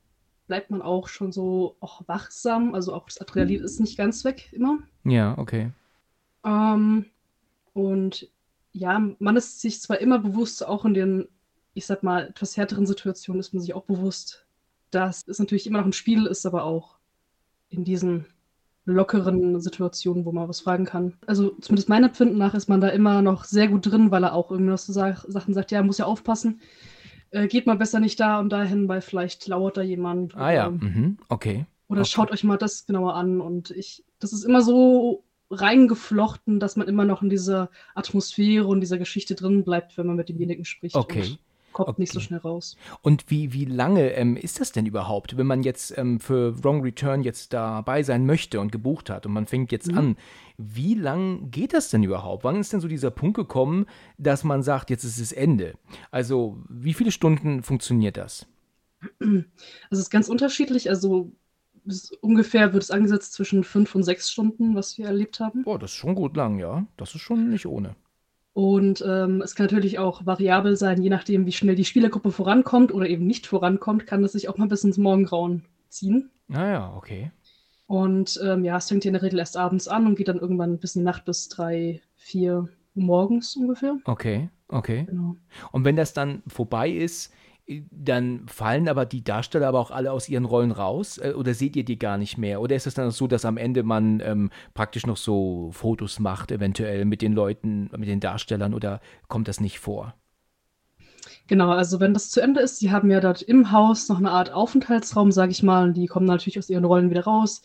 [0.46, 2.74] bleibt man auch schon so auch wachsam.
[2.74, 4.78] Also auch das Adrenalin ist nicht ganz weg immer.
[5.04, 5.70] Ja, okay.
[6.44, 7.06] Ähm,
[7.72, 8.28] und
[8.72, 11.28] ja, man ist sich zwar immer bewusst, auch in den
[11.74, 14.46] ich sag mal, etwas härteren Situationen ist man sich auch bewusst,
[14.90, 16.96] dass es natürlich immer noch ein Spiel ist, aber auch
[17.68, 18.26] in diesen
[18.84, 21.14] lockeren Situationen, wo man was fragen kann.
[21.26, 24.34] Also zumindest meinem Empfinden nach ist man da immer noch sehr gut drin, weil er
[24.34, 26.60] auch irgendwie noch so Sachen sagt, ja, muss ja aufpassen.
[27.30, 30.36] Äh, geht mal besser nicht da und dahin, weil vielleicht lauert da jemand.
[30.36, 31.18] Ah ja, mhm.
[31.28, 31.66] okay.
[31.88, 32.10] Oder okay.
[32.10, 33.40] schaut euch mal das genauer an.
[33.40, 38.80] Und ich, das ist immer so reingeflochten, dass man immer noch in dieser Atmosphäre und
[38.80, 40.96] dieser Geschichte drin bleibt, wenn man mit demjenigen spricht.
[40.96, 41.38] Okay.
[41.72, 42.02] Kommt okay.
[42.02, 42.76] nicht so schnell raus.
[43.02, 46.82] Und wie, wie lange ähm, ist das denn überhaupt, wenn man jetzt ähm, für Wrong
[46.82, 49.98] Return jetzt dabei sein möchte und gebucht hat und man fängt jetzt mhm.
[49.98, 50.16] an?
[50.58, 52.44] Wie lang geht das denn überhaupt?
[52.44, 53.86] Wann ist denn so dieser Punkt gekommen,
[54.18, 55.74] dass man sagt, jetzt ist es Ende?
[56.10, 58.46] Also, wie viele Stunden funktioniert das?
[59.20, 59.44] Also,
[59.90, 60.90] es ist ganz unterschiedlich.
[60.90, 61.32] Also,
[62.20, 65.62] ungefähr wird es angesetzt zwischen fünf und sechs Stunden, was wir erlebt haben.
[65.62, 66.86] Boah, das ist schon gut lang, ja.
[66.96, 67.96] Das ist schon nicht ohne.
[68.60, 72.92] Und ähm, es kann natürlich auch variabel sein, je nachdem, wie schnell die Spielergruppe vorankommt
[72.92, 76.28] oder eben nicht vorankommt, kann es sich auch mal bis ins Morgengrauen ziehen.
[76.46, 77.30] Naja, ah okay.
[77.86, 80.78] Und ähm, ja, es fängt in der Regel erst abends an und geht dann irgendwann
[80.78, 83.96] bis in die Nacht bis drei, vier morgens ungefähr.
[84.04, 85.04] Okay, okay.
[85.08, 85.36] Genau.
[85.72, 87.32] Und wenn das dann vorbei ist,
[87.90, 91.76] dann fallen aber die Darsteller aber auch alle aus ihren Rollen raus äh, oder seht
[91.76, 92.60] ihr die gar nicht mehr?
[92.60, 96.50] Oder ist es dann so, dass am Ende man ähm, praktisch noch so Fotos macht,
[96.50, 100.14] eventuell mit den Leuten, mit den Darstellern oder kommt das nicht vor?
[101.46, 104.30] Genau, also wenn das zu Ende ist, die haben ja dort im Haus noch eine
[104.30, 107.62] Art Aufenthaltsraum, sage ich mal, und die kommen natürlich aus ihren Rollen wieder raus,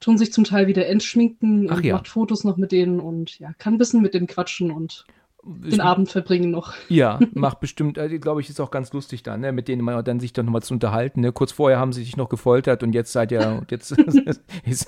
[0.00, 1.94] tun sich zum Teil wieder entschminken Ach und ja.
[1.94, 5.04] macht Fotos noch mit denen und ja, kann ein bisschen mit denen quatschen und
[5.44, 6.74] den Abend verbringen noch.
[6.88, 10.04] Ja, macht bestimmt, also, glaube ich, ist auch ganz lustig dann, ne, mit denen man
[10.04, 11.20] dann sich dann nochmal zu unterhalten.
[11.20, 11.32] Ne?
[11.32, 13.92] Kurz vorher haben sie sich noch gefoltert und jetzt seid ihr, jetzt
[14.64, 14.86] ist,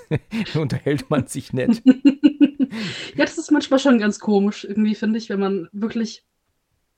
[0.55, 1.83] unterhält man sich nett.
[1.85, 6.25] ja, das ist manchmal schon ganz komisch, irgendwie, finde ich, wenn man wirklich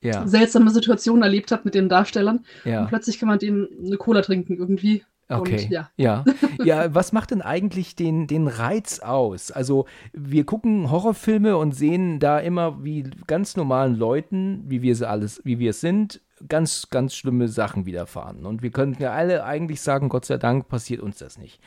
[0.01, 0.27] ja.
[0.27, 2.45] seltsame Situationen erlebt hat mit den Darstellern.
[2.65, 2.81] Ja.
[2.81, 5.03] Und plötzlich kann man denen eine Cola trinken irgendwie.
[5.29, 5.63] Okay.
[5.63, 5.89] Und, ja.
[5.97, 6.25] ja.
[6.63, 9.51] Ja, was macht denn eigentlich den, den Reiz aus?
[9.51, 15.07] Also, wir gucken Horrorfilme und sehen da immer wie ganz normalen Leuten, wie wir sie
[15.07, 18.45] alles, wie wir es sind, ganz, ganz schlimme Sachen widerfahren.
[18.45, 21.59] Und wir könnten ja alle eigentlich sagen, Gott sei Dank passiert uns das nicht.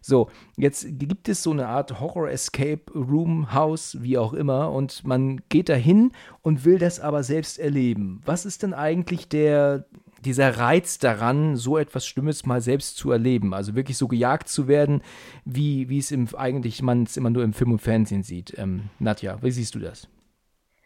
[0.00, 5.40] So, jetzt gibt es so eine Art Horror-Escape Room, Haus, wie auch immer, und man
[5.48, 8.20] geht dahin und will das aber selbst erleben.
[8.24, 9.86] Was ist denn eigentlich der,
[10.24, 14.68] dieser Reiz daran, so etwas Schlimmes mal selbst zu erleben, also wirklich so gejagt zu
[14.68, 15.02] werden,
[15.44, 18.56] wie, wie es im, eigentlich man es immer nur im Film und Fernsehen sieht.
[18.58, 20.08] Ähm, Nadja, wie siehst du das?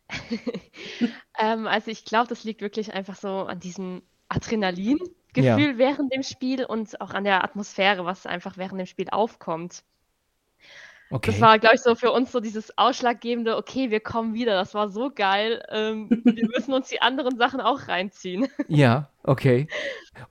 [1.38, 5.79] ähm, also ich glaube, das liegt wirklich einfach so an diesem Adrenalin-Gefühl Ja.
[5.79, 9.85] während dem Spiel und auch an der Atmosphäre, was einfach während dem Spiel aufkommt.
[11.20, 11.40] Das Okay.
[11.42, 14.88] war, glaube ich, so für uns so dieses ausschlaggebende, okay, wir kommen wieder, das war
[14.88, 18.48] so geil, ähm, wir müssen uns die anderen Sachen auch reinziehen.
[18.68, 19.68] Ja, okay.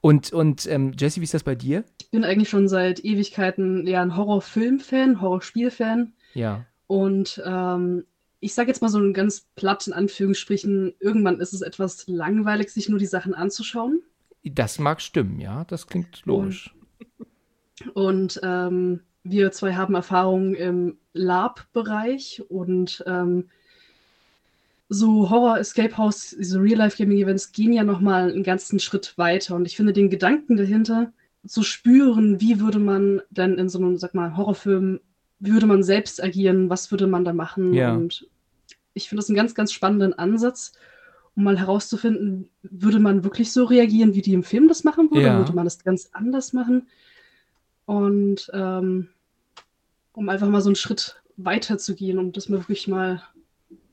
[0.02, 1.84] Und, und ähm, Jesse, wie ist das bei dir?
[2.02, 6.14] Ich bin eigentlich schon seit Ewigkeiten ja ein Horrorfilm-Fan, Horrorspiel-Fan.
[6.34, 6.66] Ja.
[6.88, 8.06] Und ähm,
[8.40, 12.72] ich sage jetzt mal so ein ganz platt in Anführungsstrichen, irgendwann ist es etwas langweilig,
[12.72, 14.02] sich nur die Sachen anzuschauen.
[14.44, 16.74] Das mag stimmen, ja, das klingt logisch.
[17.94, 23.50] Und ähm, wir zwei haben Erfahrung im Lab-Bereich und ähm,
[24.90, 29.56] so Horror-Escape House, diese Real-Life-Gaming-Events gehen ja nochmal einen ganzen Schritt weiter.
[29.56, 31.14] Und ich finde den Gedanken dahinter,
[31.46, 35.00] zu spüren, wie würde man dann in so einem, sag mal, Horrorfilm,
[35.40, 37.74] wie würde man selbst agieren, was würde man da machen?
[37.74, 37.94] Ja.
[37.94, 38.28] Und
[38.94, 40.74] ich finde das einen ganz, ganz spannenden Ansatz,
[41.36, 45.26] um mal herauszufinden, würde man wirklich so reagieren, wie die im Film das machen würde?
[45.26, 45.30] Ja.
[45.32, 46.88] Oder würde man das ganz anders machen?
[47.92, 49.10] Und ähm,
[50.14, 53.22] um einfach mal so einen Schritt weiter zu gehen, um das mal wirklich mal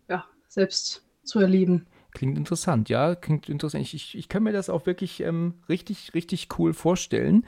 [0.09, 1.89] ja, selbst zu erleben.
[2.13, 3.83] Klingt interessant, ja, klingt interessant.
[3.83, 7.45] Ich, ich, ich kann mir das auch wirklich ähm, richtig, richtig cool vorstellen.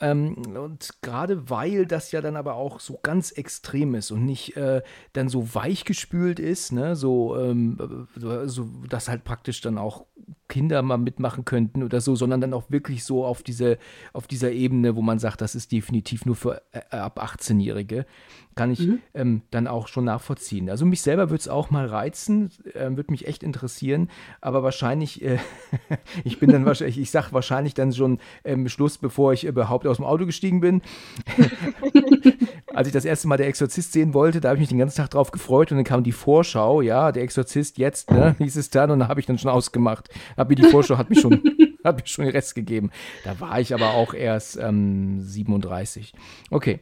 [0.00, 4.56] Ähm, und gerade weil das ja dann aber auch so ganz extrem ist und nicht
[4.56, 4.82] äh,
[5.12, 10.06] dann so weichgespült ist, ne, so, ähm, so, dass halt praktisch dann auch
[10.48, 13.78] Kinder mal mitmachen könnten oder so, sondern dann auch wirklich so auf diese,
[14.12, 18.06] auf dieser Ebene, wo man sagt, das ist definitiv nur für äh, ab 18-Jährige,
[18.58, 18.98] kann ich Mhm.
[19.14, 20.68] ähm, dann auch schon nachvollziehen.
[20.68, 25.22] Also mich selber würde es auch mal reizen, ähm, würde mich echt interessieren, aber wahrscheinlich,
[25.22, 25.38] äh,
[26.24, 29.96] ich bin dann wahrscheinlich, ich sag wahrscheinlich dann schon ähm, Schluss, bevor ich überhaupt aus
[29.98, 30.82] dem Auto gestiegen bin.
[32.74, 34.96] Als ich das erste Mal der Exorzist sehen wollte, da habe ich mich den ganzen
[34.98, 38.70] Tag drauf gefreut und dann kam die Vorschau, ja, der Exorzist jetzt, ne, hieß es
[38.70, 40.08] dann und da habe ich dann schon ausgemacht.
[40.36, 41.32] Hab mir die Vorschau hat mich schon,
[41.84, 42.90] hat mir schon den Rest gegeben.
[43.24, 46.12] Da war ich aber auch erst ähm, 37.
[46.50, 46.80] Okay,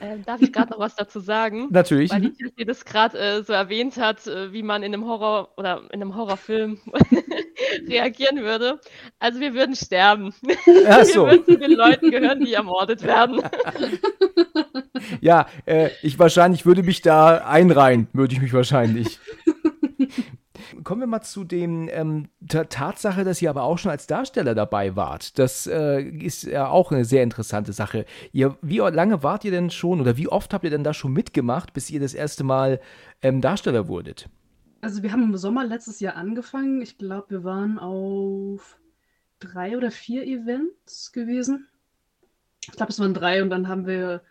[0.00, 1.68] Ähm, darf ich gerade noch was dazu sagen?
[1.70, 2.10] natürlich.
[2.10, 5.82] Weil die das gerade äh, so erwähnt hat, äh, wie man in einem Horror oder
[5.92, 6.80] in einem Horrorfilm
[7.88, 8.80] reagieren würde.
[9.18, 10.34] Also wir würden sterben.
[10.88, 11.26] Ach so.
[11.26, 13.42] Wir würden zu den Leuten gehören, die ermordet werden.
[15.20, 19.18] Ja, äh, ich wahrscheinlich würde mich da einreihen, würde ich mich wahrscheinlich.
[20.90, 24.56] Kommen wir mal zu dem ähm, der Tatsache, dass ihr aber auch schon als Darsteller
[24.56, 25.38] dabei wart.
[25.38, 28.06] Das äh, ist ja auch eine sehr interessante Sache.
[28.32, 31.12] Ihr, wie lange wart ihr denn schon oder wie oft habt ihr denn da schon
[31.12, 32.80] mitgemacht, bis ihr das erste Mal
[33.22, 34.28] ähm, Darsteller wurdet?
[34.80, 36.82] Also wir haben im Sommer letztes Jahr angefangen.
[36.82, 38.76] Ich glaube, wir waren auf
[39.38, 41.68] drei oder vier Events gewesen.
[42.62, 44.22] Ich glaube, es waren drei und dann haben wir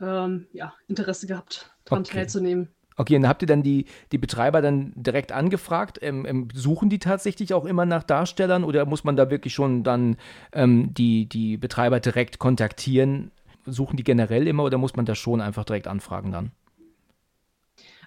[0.00, 2.14] ähm, ja, Interesse gehabt, daran Okay.
[2.20, 2.70] teilzunehmen.
[2.96, 5.98] Okay, und habt ihr dann die, die Betreiber dann direkt angefragt?
[6.00, 9.82] Ähm, ähm, suchen die tatsächlich auch immer nach Darstellern oder muss man da wirklich schon
[9.82, 10.16] dann
[10.52, 13.32] ähm, die, die Betreiber direkt kontaktieren?
[13.66, 16.52] Suchen die generell immer oder muss man da schon einfach direkt anfragen dann?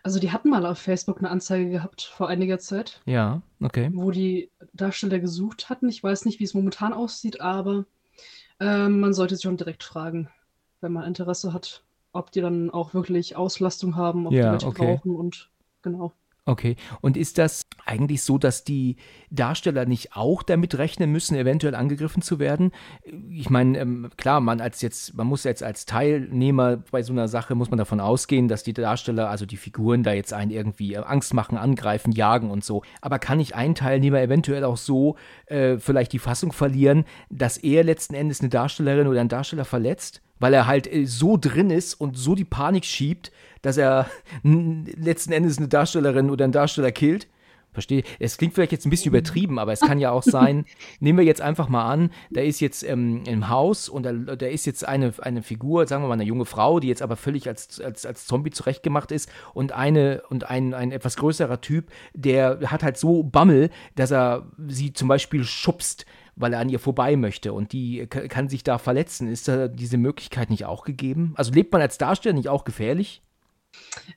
[0.04, 3.92] Also die hatten mal auf Facebook eine Anzeige gehabt vor einiger Zeit, Ja, okay.
[3.94, 5.90] wo die Darsteller gesucht hatten.
[5.90, 7.86] Ich weiß nicht, wie es momentan aussieht, aber
[8.60, 10.30] ähm, man sollte sich schon direkt fragen,
[10.82, 14.68] wenn man Interesse hat, ob die dann auch wirklich Auslastung haben, ob Ja, die welche
[14.68, 14.86] okay.
[14.86, 15.50] brauchen und
[15.82, 16.14] genau.
[16.48, 16.78] Okay.
[17.02, 18.96] Und ist das eigentlich so, dass die
[19.30, 22.72] Darsteller nicht auch damit rechnen müssen, eventuell angegriffen zu werden?
[23.30, 27.28] Ich meine, ähm, klar, man als jetzt, man muss jetzt als Teilnehmer bei so einer
[27.28, 30.94] Sache muss man davon ausgehen, dass die Darsteller, also die Figuren, da jetzt einen irgendwie
[30.94, 32.82] äh, Angst machen, angreifen, jagen und so.
[33.02, 35.18] Aber kann nicht ein Teilnehmer eventuell auch so
[35.48, 40.22] äh, vielleicht die Fassung verlieren, dass er letzten Endes eine Darstellerin oder einen Darsteller verletzt?
[40.40, 44.10] Weil er halt äh, so drin ist und so die Panik schiebt, dass er
[44.44, 47.28] letzten Endes eine Darstellerin oder einen Darsteller killt.
[47.78, 48.02] Verstehe.
[48.18, 50.66] Es klingt vielleicht jetzt ein bisschen übertrieben, aber es kann ja auch sein,
[51.00, 54.48] nehmen wir jetzt einfach mal an, da ist jetzt ähm, im Haus und da, da
[54.48, 57.48] ist jetzt eine, eine Figur, sagen wir mal eine junge Frau, die jetzt aber völlig
[57.48, 62.62] als, als, als Zombie zurechtgemacht ist und eine und ein, ein etwas größerer Typ, der
[62.66, 66.08] hat halt so Bammel, dass er sie zum Beispiel schubst,
[66.40, 69.28] weil er an ihr vorbei möchte und die ka- kann sich da verletzen.
[69.28, 71.34] Ist da diese Möglichkeit nicht auch gegeben?
[71.36, 73.22] Also lebt man als Darsteller nicht auch gefährlich?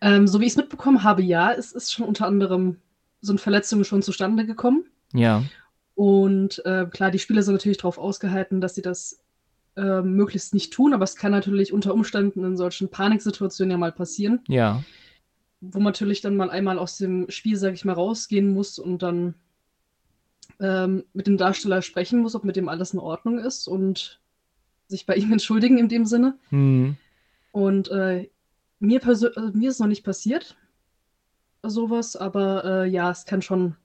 [0.01, 2.77] Ähm, so wie ich es mitbekommen habe, ja, es ist schon unter anderem
[3.21, 4.85] so eine Verletzung schon zustande gekommen.
[5.13, 5.43] Ja.
[5.95, 9.23] Und äh, klar, die Spieler sind natürlich darauf ausgehalten, dass sie das
[9.77, 13.93] äh, möglichst nicht tun, aber es kann natürlich unter Umständen in solchen Paniksituationen ja mal
[13.93, 14.83] passieren, Ja.
[15.61, 19.03] wo man natürlich dann mal einmal aus dem Spiel, sage ich mal, rausgehen muss und
[19.03, 19.35] dann
[20.61, 24.21] ähm, mit dem Darsteller sprechen muss, ob mit dem alles in Ordnung ist und
[24.87, 26.39] sich bei ihm entschuldigen in dem Sinne.
[26.51, 26.97] Hm.
[27.53, 28.29] Und äh,
[28.79, 30.57] mir, also mir ist noch nicht passiert,
[31.63, 33.77] sowas, aber äh, ja, es kann schon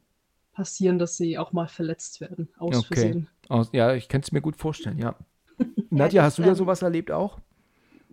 [0.54, 2.86] passieren, dass sie auch mal verletzt werden, aus Okay.
[2.88, 3.28] Versehen.
[3.50, 5.16] Aus, ja, ich kann es mir gut vorstellen, ja.
[5.90, 7.40] Nadja, hast du da ähm, sowas erlebt auch?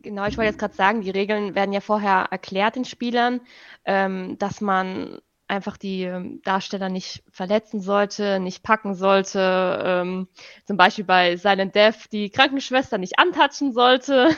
[0.03, 3.40] Genau, ich wollte jetzt gerade sagen, die Regeln werden ja vorher erklärt den Spielern,
[3.85, 5.20] ähm, dass man
[5.52, 9.82] einfach die ähm, Darsteller nicht verletzen sollte, nicht packen sollte.
[9.84, 10.28] Ähm,
[10.64, 14.30] zum Beispiel bei Silent Death die Krankenschwester nicht antatschen sollte,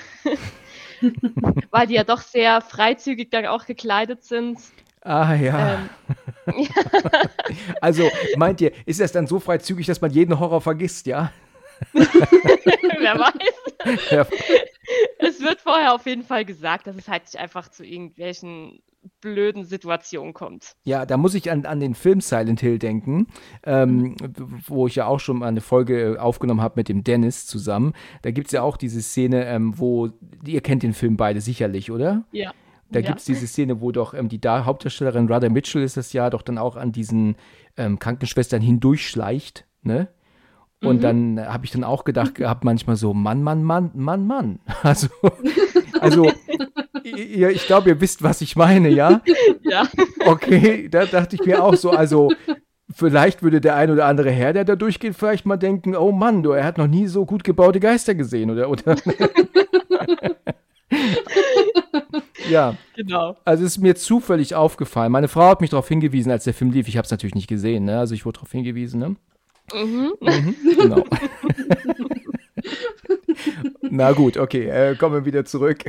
[1.70, 4.58] weil die ja doch sehr freizügig dann auch gekleidet sind.
[5.02, 5.88] Ah ja.
[6.46, 6.68] Ähm,
[7.80, 11.30] Also meint ihr, ist das dann so freizügig, dass man jeden Horror vergisst, ja?
[11.92, 14.10] wer weiß.
[14.10, 14.26] ja.
[15.18, 18.80] Es wird vorher auf jeden Fall gesagt, dass es halt nicht einfach zu irgendwelchen
[19.20, 20.74] blöden Situationen kommt.
[20.84, 23.26] Ja, da muss ich an, an den Film Silent Hill denken,
[23.64, 24.16] ähm,
[24.66, 27.92] wo ich ja auch schon mal eine Folge aufgenommen habe mit dem Dennis zusammen.
[28.22, 30.10] Da gibt es ja auch diese Szene, ähm, wo,
[30.46, 32.24] ihr kennt den Film beide sicherlich, oder?
[32.32, 32.52] Ja.
[32.90, 33.06] Da Ja.
[33.06, 36.30] gibt es diese Szene, wo doch ähm, die da Hauptdarstellerin Rada Mitchell ist das ja,
[36.30, 37.36] doch dann auch an diesen
[37.76, 40.08] ähm, Krankenschwestern hindurchschleicht, ne?
[40.82, 41.00] Und Mhm.
[41.00, 44.58] dann habe ich dann auch gedacht gehabt, manchmal so, Mann, Mann, Mann, Mann, Mann.
[44.82, 45.08] Also,
[46.04, 46.30] also
[47.04, 49.20] ihr, ich glaube, ihr wisst, was ich meine, ja?
[49.62, 49.88] Ja.
[50.26, 52.30] Okay, da dachte ich mir auch so, also
[52.94, 56.42] vielleicht würde der ein oder andere Herr, der da durchgeht, vielleicht mal denken, oh Mann,
[56.42, 58.70] du, er hat noch nie so gut gebaute Geister gesehen, oder?
[58.70, 58.96] oder
[62.50, 63.36] ja, Genau.
[63.44, 65.10] also es ist mir zufällig aufgefallen.
[65.12, 66.88] Meine Frau hat mich darauf hingewiesen, als der Film lief.
[66.88, 67.98] Ich habe es natürlich nicht gesehen, ne?
[67.98, 69.16] Also ich wurde darauf hingewiesen, ne?
[69.72, 70.12] Mhm.
[70.20, 71.04] Mhm, genau.
[73.82, 75.84] Na gut, okay, äh, kommen wir wieder zurück.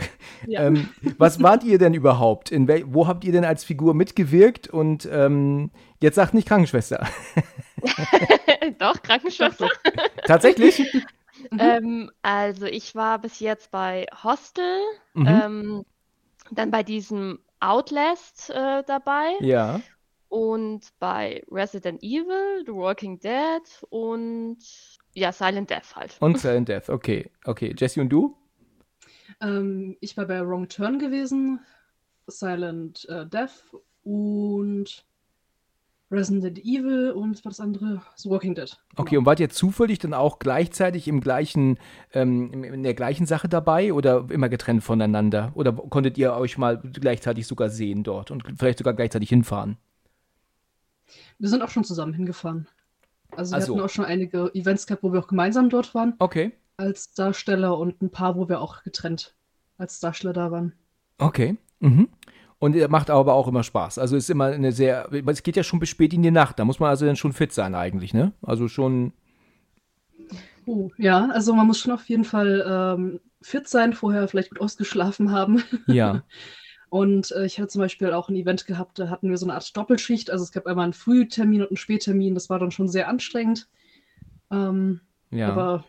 [0.48, 0.66] Ja.
[0.68, 2.52] Ähm, was wart ihr denn überhaupt?
[2.52, 4.68] In wel wo habt ihr denn als Figur mitgewirkt?
[4.68, 5.72] Und ähm,
[6.02, 7.08] jetzt sagt nicht Krankenschwester.
[8.80, 9.70] Doch, Krankenschwester.
[10.26, 10.82] Tatsächlich?
[11.52, 11.60] Mhm.
[11.60, 14.80] Ähm, also ich war bis jetzt bei Hostel,
[15.14, 15.28] Mhm.
[15.28, 15.86] ähm,
[16.50, 19.80] dann bei diesem Outlast äh, dabei Ja.
[20.30, 24.58] und bei Resident Evil, The Walking Dead und
[25.16, 26.18] ja, Silent Death halt.
[26.20, 27.32] Und Silent Death, okay.
[27.46, 28.38] Okay, Jesse und du?
[29.42, 31.60] Ähm, ich war bei Wrong Turn gewesen,
[32.28, 33.64] Silent äh, Death
[34.04, 35.06] und
[36.12, 38.02] Resident Evil und was war das andere?
[38.16, 38.78] The Walking Dead.
[38.96, 41.80] Okay, und wart ihr zufällig dann auch gleichzeitig im gleichen,
[42.14, 45.52] ähm, in der gleichen Sache dabei oder immer getrennt voneinander?
[45.56, 49.78] Oder konntet ihr euch mal gleichzeitig sogar sehen dort und vielleicht sogar gleichzeitig hinfahren?
[51.40, 52.68] Wir sind auch schon zusammen hingefahren.
[53.38, 53.74] Also wir Ach so.
[53.76, 56.52] hatten auch schon einige Events gehabt, wo wir auch gemeinsam dort waren Okay.
[56.78, 59.36] als Darsteller und ein paar, wo wir auch getrennt
[59.78, 60.74] als Darsteller da waren.
[61.18, 61.58] Okay.
[61.80, 62.10] Mhm.
[62.60, 63.98] Und er macht aber auch immer Spaß.
[64.00, 66.58] Also ist immer eine sehr, es geht ja schon bis spät in die Nacht.
[66.58, 68.32] Da muss man also dann schon fit sein eigentlich, ne?
[68.42, 69.12] Also schon,
[70.66, 74.62] Oh, ja, also man muss schon auf jeden Fall ähm, fit sein, vorher vielleicht gut
[74.62, 75.64] ausgeschlafen haben.
[75.88, 76.24] ja.
[76.90, 79.56] Und äh, ich hatte zum Beispiel auch ein Event gehabt, da hatten wir so eine
[79.56, 80.30] Art Doppelschicht.
[80.30, 82.34] Also es gab einmal einen Frühtermin und einen Spättermin.
[82.36, 83.68] Das war dann schon sehr anstrengend.
[84.52, 85.50] Ähm, Ja.
[85.50, 85.84] Aber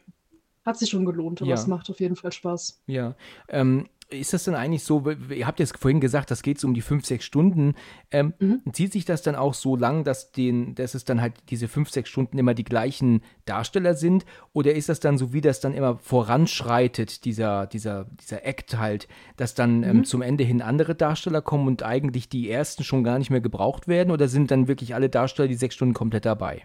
[0.64, 1.55] hat sich schon gelohnt, aber Ja.
[1.55, 2.82] es macht auf jeden Fall Spaß.
[2.86, 3.14] Ja.
[3.49, 6.75] Ähm, ist das denn eigentlich so, ihr habt jetzt vorhin gesagt, das geht so um
[6.75, 7.75] die fünf, sechs Stunden.
[8.11, 8.63] Ähm, Mhm.
[8.73, 11.91] Zieht sich das dann auch so lang, dass, den, dass es dann halt diese fünf,
[11.91, 14.25] sechs Stunden immer die gleichen Darsteller sind?
[14.53, 19.09] Oder ist das dann so, wie das dann immer voranschreitet, dieser, dieser, dieser Act halt,
[19.37, 20.05] dass dann ähm, Mhm.
[20.05, 23.89] zum Ende hin andere Darsteller kommen und eigentlich die ersten schon gar nicht mehr gebraucht
[23.89, 24.11] werden?
[24.13, 26.63] Oder sind dann wirklich alle Darsteller die sechs Stunden komplett dabei?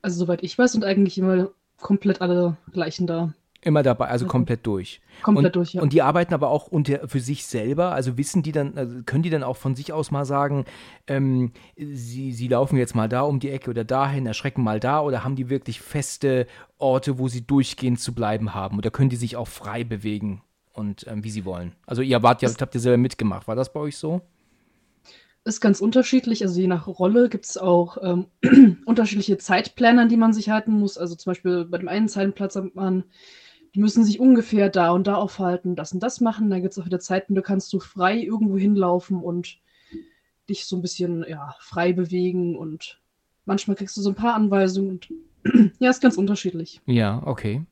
[0.00, 1.50] Also soweit ich weiß, sind eigentlich immer
[1.80, 3.34] komplett alle gleichen da.
[3.60, 4.28] Immer dabei, also Mhm.
[4.30, 5.00] komplett durch.
[5.22, 5.82] Komplett und, durch, ja.
[5.82, 9.24] Und die arbeiten aber auch unter, für sich selber, also wissen die dann, also können
[9.24, 10.64] die dann auch von sich aus mal sagen,
[11.08, 15.00] ähm, sie, sie laufen jetzt mal da um die Ecke oder dahin, erschrecken mal da
[15.00, 16.46] oder haben die wirklich feste
[16.78, 20.42] Orte, wo sie durchgehend zu bleiben haben oder können die sich auch frei bewegen
[20.72, 21.72] und ähm, wie sie wollen?
[21.84, 24.20] Also ihr wart ja, habt ihr selber mitgemacht, war das bei euch so?
[25.44, 26.42] Ist ganz unterschiedlich.
[26.42, 28.26] Also je nach Rolle gibt es auch ähm,
[28.84, 30.98] unterschiedliche Zeitpläne, an die man sich halten muss.
[30.98, 33.04] Also zum Beispiel bei dem einen Zeitplatz hat man,
[33.74, 36.50] die müssen sich ungefähr da und da aufhalten, das und das machen.
[36.50, 39.58] Dann gibt es auch wieder Zeiten, da kannst du frei irgendwo hinlaufen und
[40.48, 43.00] dich so ein bisschen ja, frei bewegen und
[43.44, 45.08] manchmal kriegst du so ein paar Anweisungen und
[45.78, 46.80] ja, ist ganz unterschiedlich.
[46.86, 47.64] Ja, okay.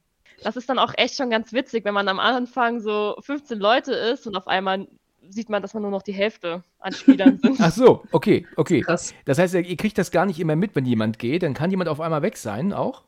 [0.42, 3.92] Das ist dann auch echt schon ganz witzig, wenn man am Anfang so 15 Leute
[3.92, 4.86] ist und auf einmal
[5.28, 7.56] sieht man, dass man nur noch die Hälfte an Spielern sind.
[7.60, 8.82] Ach so, okay, okay.
[8.82, 9.14] Krass.
[9.24, 11.88] Das heißt, ihr kriegt das gar nicht immer mit, wenn jemand geht, dann kann jemand
[11.88, 13.04] auf einmal weg sein auch?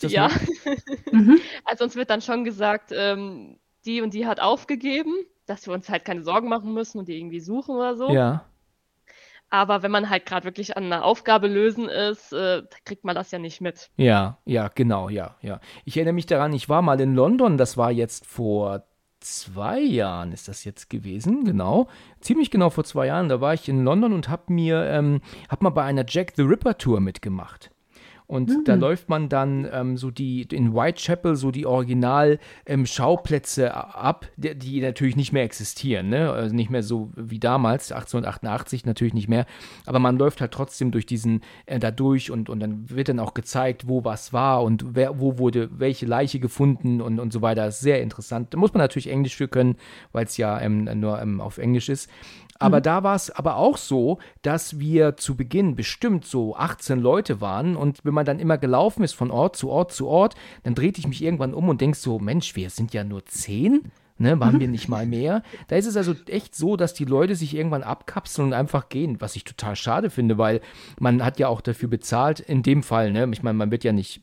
[0.00, 0.30] Ja?
[1.12, 1.40] Mhm.
[1.66, 5.12] also uns wird dann schon gesagt, ähm, die und die hat aufgegeben,
[5.44, 8.10] dass wir uns halt keine Sorgen machen müssen und die irgendwie suchen oder so.
[8.10, 8.46] Ja.
[9.50, 13.30] Aber wenn man halt gerade wirklich an einer Aufgabe lösen ist, äh, kriegt man das
[13.30, 13.90] ja nicht mit.
[13.98, 15.60] Ja, ja, genau, ja, ja.
[15.84, 18.86] Ich erinnere mich daran, ich war mal in London, das war jetzt vor
[19.20, 21.88] zwei Jahren ist das jetzt gewesen, genau.
[22.20, 25.62] Ziemlich genau vor zwei Jahren, da war ich in London und hab mir, ähm, hab
[25.62, 27.70] mal bei einer Jack the Ripper Tour mitgemacht.
[28.26, 33.74] Und da läuft man dann ähm, so die in Whitechapel so die Original ähm, Schauplätze
[33.74, 36.32] ab, die, die natürlich nicht mehr existieren, ne?
[36.32, 39.46] Also nicht mehr so wie damals, 1888 natürlich nicht mehr.
[39.86, 43.18] Aber man läuft halt trotzdem durch diesen äh, da durch und, und dann wird dann
[43.18, 47.42] auch gezeigt, wo was war und wer, wo wurde welche Leiche gefunden und, und so
[47.42, 47.66] weiter.
[47.66, 48.54] Das ist sehr interessant.
[48.54, 49.76] Da muss man natürlich Englisch für können,
[50.12, 52.08] weil es ja ähm, nur ähm, auf Englisch ist.
[52.62, 57.40] Aber da war es aber auch so, dass wir zu Beginn bestimmt so 18 Leute
[57.40, 60.74] waren und wenn man dann immer gelaufen ist von Ort zu Ort zu Ort, dann
[60.74, 64.40] drehte ich mich irgendwann um und denk so, Mensch, wir sind ja nur 10, ne,
[64.40, 65.42] waren wir nicht mal mehr.
[65.68, 69.20] Da ist es also echt so, dass die Leute sich irgendwann abkapseln und einfach gehen,
[69.20, 70.60] was ich total schade finde, weil
[70.98, 73.92] man hat ja auch dafür bezahlt, in dem Fall, ne, ich meine, man wird ja
[73.92, 74.22] nicht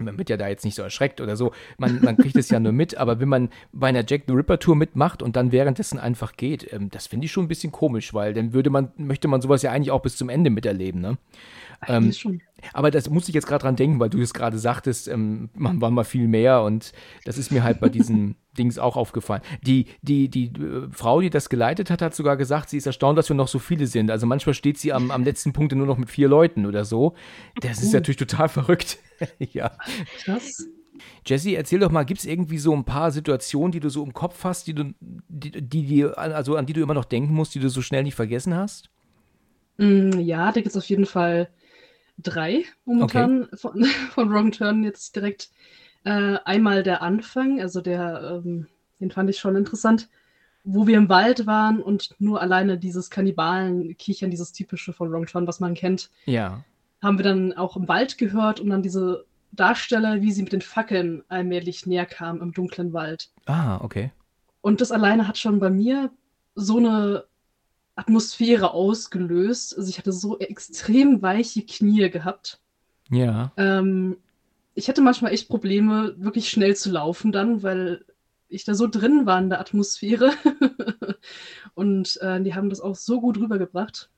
[0.00, 1.52] man wird ja da jetzt nicht so erschreckt oder so.
[1.78, 4.58] Man, man kriegt es ja nur mit, aber wenn man bei einer Jack the Ripper
[4.58, 8.14] Tour mitmacht und dann währenddessen einfach geht, ähm, das finde ich schon ein bisschen komisch,
[8.14, 11.18] weil dann würde man, möchte man sowas ja eigentlich auch bis zum Ende miterleben, ne?
[11.86, 12.12] Ähm,
[12.72, 15.80] aber das muss ich jetzt gerade dran denken, weil du es gerade sagtest, ähm, man
[15.80, 16.92] war mal viel mehr und
[17.24, 19.42] das ist mir halt bei diesen Dings auch aufgefallen.
[19.62, 23.16] Die, die, die äh, Frau, die das geleitet hat, hat sogar gesagt, sie ist erstaunt,
[23.16, 24.10] dass wir noch so viele sind.
[24.10, 27.14] Also manchmal steht sie am, am letzten Punkt nur noch mit vier Leuten oder so.
[27.60, 27.96] Das ist Oh.
[27.98, 28.98] natürlich total verrückt.
[29.38, 29.70] ja.
[30.24, 30.66] Krass.
[31.24, 34.12] Jesse, erzähl doch mal, gibt es irgendwie so ein paar Situationen, die du so im
[34.14, 37.54] Kopf hast, die du, die, die, die, also an die du immer noch denken musst,
[37.54, 38.90] die du so schnell nicht vergessen hast?
[39.78, 41.48] Mm, Ja, da gibt es auf jeden Fall
[42.18, 45.50] drei momentan von, von Wrong Turn jetzt direkt.
[46.04, 48.66] Äh, einmal der Anfang, also der, ähm,
[49.00, 50.08] den fand ich schon interessant,
[50.64, 55.46] wo wir im Wald waren und nur alleine dieses Kannibalen-Kichern, dieses typische von Wrong Turn,
[55.46, 56.62] was man kennt, Ja.
[57.02, 60.60] haben wir dann auch im Wald gehört und dann diese Darsteller, wie sie mit den
[60.60, 63.30] Fackeln allmählich näher kamen im dunklen Wald.
[63.46, 64.12] Ah, okay.
[64.60, 66.10] Und das alleine hat schon bei mir
[66.54, 67.24] so eine
[67.98, 69.76] Atmosphäre ausgelöst.
[69.76, 72.60] Also ich hatte so extrem weiche Knie gehabt.
[73.10, 73.52] Ja.
[73.56, 74.16] Ähm,
[74.74, 78.04] ich hatte manchmal echt Probleme, wirklich schnell zu laufen dann, weil
[78.48, 80.32] ich da so drin war in der Atmosphäre.
[81.74, 84.10] Und äh, die haben das auch so gut rübergebracht.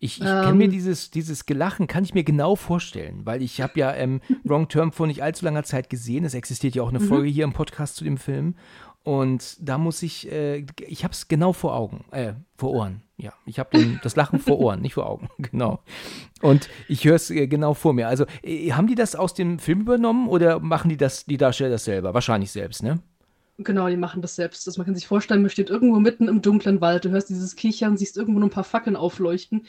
[0.00, 3.78] Ich, ich kann mir dieses, dieses Gelachen, kann ich mir genau vorstellen, weil ich habe
[3.78, 6.24] ja ähm, Wrong Term vor nicht allzu langer Zeit gesehen.
[6.24, 7.08] Es existiert ja auch eine Mhm.
[7.08, 8.54] Folge hier im Podcast zu dem Film.
[9.04, 13.02] Und da muss ich, äh, ich habe es genau vor Augen, äh, vor Ohren.
[13.18, 15.80] Ja, ich habe das Lachen vor Ohren, nicht vor Augen, genau.
[16.40, 18.08] Und ich höre es äh, genau vor mir.
[18.08, 21.70] Also äh, haben die das aus dem Film übernommen oder machen die das, die Darsteller
[21.70, 22.14] das selber?
[22.14, 22.98] Wahrscheinlich selbst, ne?
[23.58, 24.66] Genau, die machen das selbst.
[24.66, 27.54] Also man kann sich vorstellen, man steht irgendwo mitten im dunklen Wald, du hörst dieses
[27.54, 29.66] Kichern, siehst irgendwo nur ein paar Fackeln aufleuchten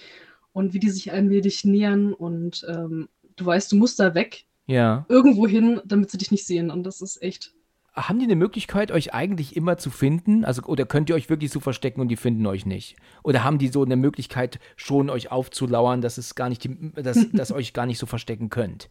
[0.54, 5.06] und wie die sich allmählich nähern und ähm, du weißt, du musst da weg, Ja.
[5.10, 6.72] irgendwo hin, damit sie dich nicht sehen.
[6.72, 7.54] Und das ist echt.
[7.96, 10.44] Haben die eine Möglichkeit, euch eigentlich immer zu finden?
[10.44, 12.98] Also, oder könnt ihr euch wirklich so verstecken und die finden euch nicht?
[13.24, 17.18] Oder haben die so eine Möglichkeit, schon euch aufzulauern, dass es gar nicht, die, dass,
[17.32, 18.90] dass euch gar nicht so verstecken könnt?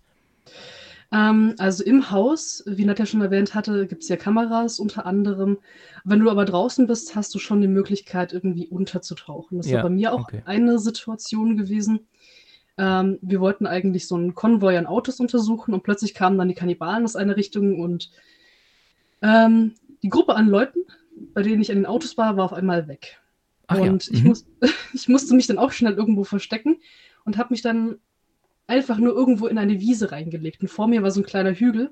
[1.12, 5.59] Ähm, also im Haus, wie Nadja schon erwähnt hatte, gibt es ja Kameras unter anderem.
[6.05, 9.59] Wenn du aber draußen bist, hast du schon die Möglichkeit, irgendwie unterzutauchen.
[9.59, 10.42] Das Ja, war bei mir auch okay.
[10.46, 12.09] eine Situation gewesen.
[12.76, 16.55] Ähm, wir wollten eigentlich so einen Konvoi an Autos untersuchen und plötzlich kamen dann die
[16.55, 18.11] Kannibalen aus einer Richtung und
[19.24, 20.80] ähm, die Gruppe an Leuten,
[21.32, 23.20] bei denen ich an den Autos war, war auf einmal weg.
[23.66, 24.28] Ach ja, und ich, mhm.
[24.28, 24.46] muss,
[24.92, 26.76] ich musste mich dann auch schnell irgendwo verstecken
[27.24, 27.96] und habe mich dann
[28.66, 30.60] einfach nur irgendwo in eine Wiese reingelegt.
[30.60, 31.90] Und vor mir war so ein kleiner Hügel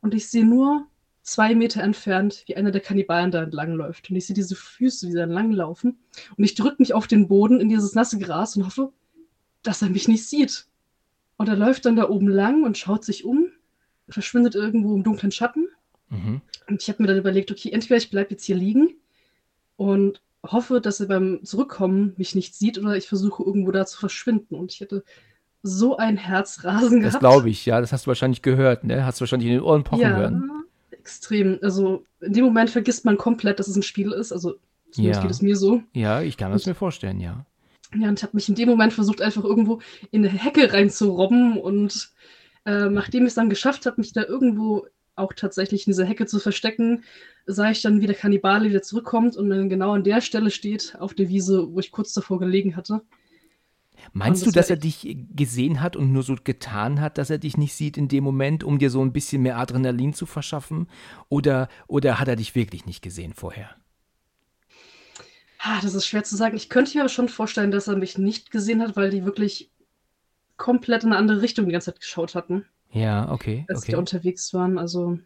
[0.00, 0.86] und ich sehe nur
[1.22, 4.10] zwei Meter entfernt, wie einer der Kannibalen da entlang läuft.
[4.10, 5.98] Und ich sehe diese Füße, wie sie entlang laufen.
[6.36, 8.92] Und ich drücke mich auf den Boden in dieses nasse Gras und hoffe,
[9.62, 10.66] dass er mich nicht sieht.
[11.36, 13.46] Und er läuft dann da oben lang und schaut sich um,
[14.08, 15.68] verschwindet irgendwo im dunklen Schatten.
[16.10, 16.40] Mhm.
[16.68, 18.94] Und ich habe mir dann überlegt, okay, entweder ich bleibe jetzt hier liegen
[19.76, 23.98] und hoffe, dass er beim Zurückkommen mich nicht sieht oder ich versuche irgendwo da zu
[23.98, 24.54] verschwinden.
[24.56, 25.02] Und ich hätte
[25.62, 27.20] so ein Herzrasen Das gehabt.
[27.20, 27.80] glaube ich, ja.
[27.80, 29.06] Das hast du wahrscheinlich gehört, ne?
[29.06, 30.50] Hast du wahrscheinlich in den Ohren pochen ja, hören.
[30.92, 31.58] extrem.
[31.62, 34.32] Also in dem Moment vergisst man komplett, dass es ein Spiel ist.
[34.32, 34.54] Also
[34.90, 35.22] zumindest Ja.
[35.22, 35.82] geht es mir so.
[35.94, 37.46] Ja, ich kann das mir vorstellen, ja.
[37.98, 39.80] Ja, und ich habe mich in dem Moment versucht, einfach irgendwo
[40.10, 41.56] in eine Hecke reinzurobben.
[41.58, 42.10] Und
[42.66, 44.86] äh, nachdem ich es dann geschafft habe, mich da irgendwo
[45.16, 47.04] auch tatsächlich in dieser Hecke zu verstecken,
[47.46, 50.96] sah ich dann, wie der Kannibale wieder zurückkommt und dann genau an der Stelle steht,
[50.98, 53.02] auf der Wiese, wo ich kurz davor gelegen hatte.
[54.12, 57.30] Meinst Und du, das dass er dich gesehen hat und nur so getan hat, dass
[57.30, 60.26] er dich nicht sieht in dem Moment, um dir so ein bisschen mehr Adrenalin zu
[60.26, 60.88] verschaffen?
[61.28, 63.70] Oder, oder hat er dich wirklich nicht gesehen vorher?
[65.58, 66.56] Ah, das ist schwer zu sagen.
[66.56, 69.70] Ich könnte mir aber schon vorstellen, dass er mich nicht gesehen hat, weil die wirklich
[70.56, 73.98] komplett in eine andere Richtung die ganze Zeit geschaut hatten, Ja, okay, als die okay.
[73.98, 74.78] unterwegs waren.
[74.78, 75.18] Also,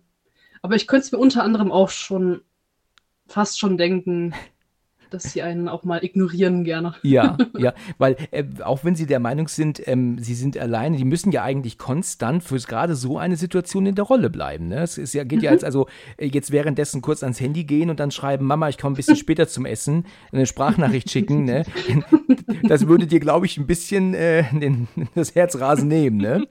[0.63, 2.41] aber ich könnte es mir unter anderem auch schon
[3.27, 4.35] fast schon denken,
[5.11, 6.95] dass sie einen auch mal ignorieren gerne.
[7.03, 11.05] Ja, ja, weil äh, auch wenn Sie der Meinung sind, ähm, Sie sind alleine, die
[11.05, 14.69] müssen ja eigentlich konstant für gerade so eine Situation in der Rolle bleiben.
[14.69, 14.83] Ne?
[14.83, 15.87] Es ist ja, geht ja als also
[16.17, 19.17] äh, jetzt währenddessen kurz ans Handy gehen und dann schreiben, Mama, ich komme ein bisschen
[19.17, 21.45] später zum Essen, eine Sprachnachricht schicken.
[21.45, 21.65] Ne?
[22.67, 26.17] Das würde dir, glaube ich, ein bisschen äh, den, das Herzrasen nehmen.
[26.17, 26.47] Ne?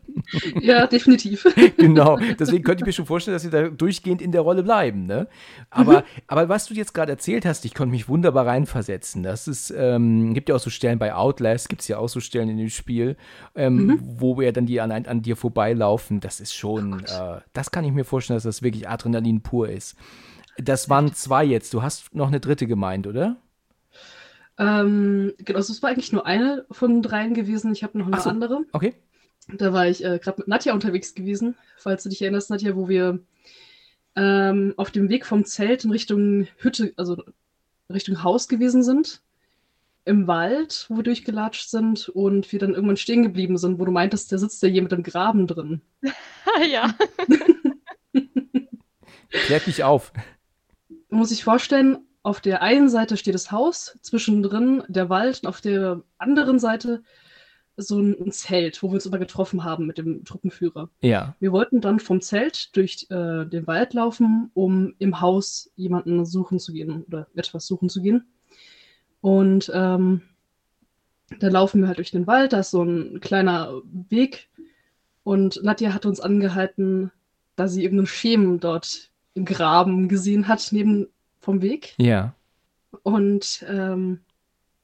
[0.61, 1.45] Ja, definitiv.
[1.77, 2.17] genau.
[2.39, 5.05] Deswegen könnte ich mir schon vorstellen, dass sie da durchgehend in der Rolle bleiben.
[5.05, 5.27] Ne?
[5.69, 9.21] Aber, aber was du jetzt gerade erzählt hast, ich konnte mich wunderbar reinversetzen.
[9.21, 12.19] Das ist, ähm, gibt ja auch so Stellen bei Outlast, gibt es ja auch so
[12.19, 13.15] Stellen in dem Spiel,
[13.55, 16.19] ähm, wo wir dann die an, an dir vorbeilaufen.
[16.19, 19.95] Das ist schon, äh, das kann ich mir vorstellen, dass das wirklich Adrenalin pur ist.
[20.57, 21.73] Das waren zwei jetzt.
[21.73, 23.37] Du hast noch eine dritte gemeint, oder?
[24.57, 27.71] ähm, genau, also es war eigentlich nur eine von dreien gewesen.
[27.73, 28.29] Ich habe noch eine so.
[28.29, 28.61] andere.
[28.71, 28.95] Okay.
[29.55, 32.89] Da war ich äh, gerade mit Nadja unterwegs gewesen, falls du dich erinnerst, Nadja, wo
[32.89, 33.19] wir
[34.15, 37.23] ähm, auf dem Weg vom Zelt in Richtung Hütte, also
[37.91, 39.21] Richtung Haus gewesen sind.
[40.05, 43.91] Im Wald, wo wir durchgelatscht sind und wir dann irgendwann stehen geblieben sind, wo du
[43.91, 45.81] meintest, da sitzt ja jemand im Graben drin.
[46.71, 46.93] ja.
[49.29, 50.13] Klärt mich auf.
[51.09, 55.49] Man muss sich vorstellen, auf der einen Seite steht das Haus, zwischendrin der Wald und
[55.49, 57.03] auf der anderen Seite
[57.77, 60.89] so ein, Zelt, wo wir uns immer getroffen haben mit dem Truppenführer.
[61.01, 61.35] Ja.
[61.39, 66.59] Wir wollten dann vom Zelt durch äh, den Wald laufen, um im Haus jemanden suchen
[66.59, 68.25] zu gehen oder etwas suchen zu gehen.
[69.21, 70.21] Und ähm,
[71.39, 74.49] da laufen wir halt durch den Wald, da ist so ein kleiner Weg.
[75.23, 77.11] Und Nadja hat uns angehalten,
[77.55, 81.07] da sie irgendeinen Schemen dort im Graben gesehen hat, neben
[81.39, 81.93] vom Weg.
[81.97, 82.33] Ja.
[83.03, 84.21] Und ähm,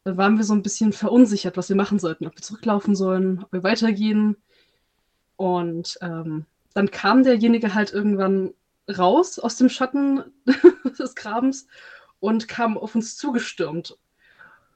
[0.04, 3.44] dann waren wir so ein bisschen verunsichert, was wir machen sollten, ob wir zurücklaufen sollen,
[3.44, 4.36] ob wir weitergehen.
[5.38, 8.54] Und ähm, dann kam derjenige halt irgendwann
[8.98, 10.24] raus aus dem Schatten
[11.00, 11.68] des Grabens
[12.20, 13.98] und kam auf uns zugestürmt.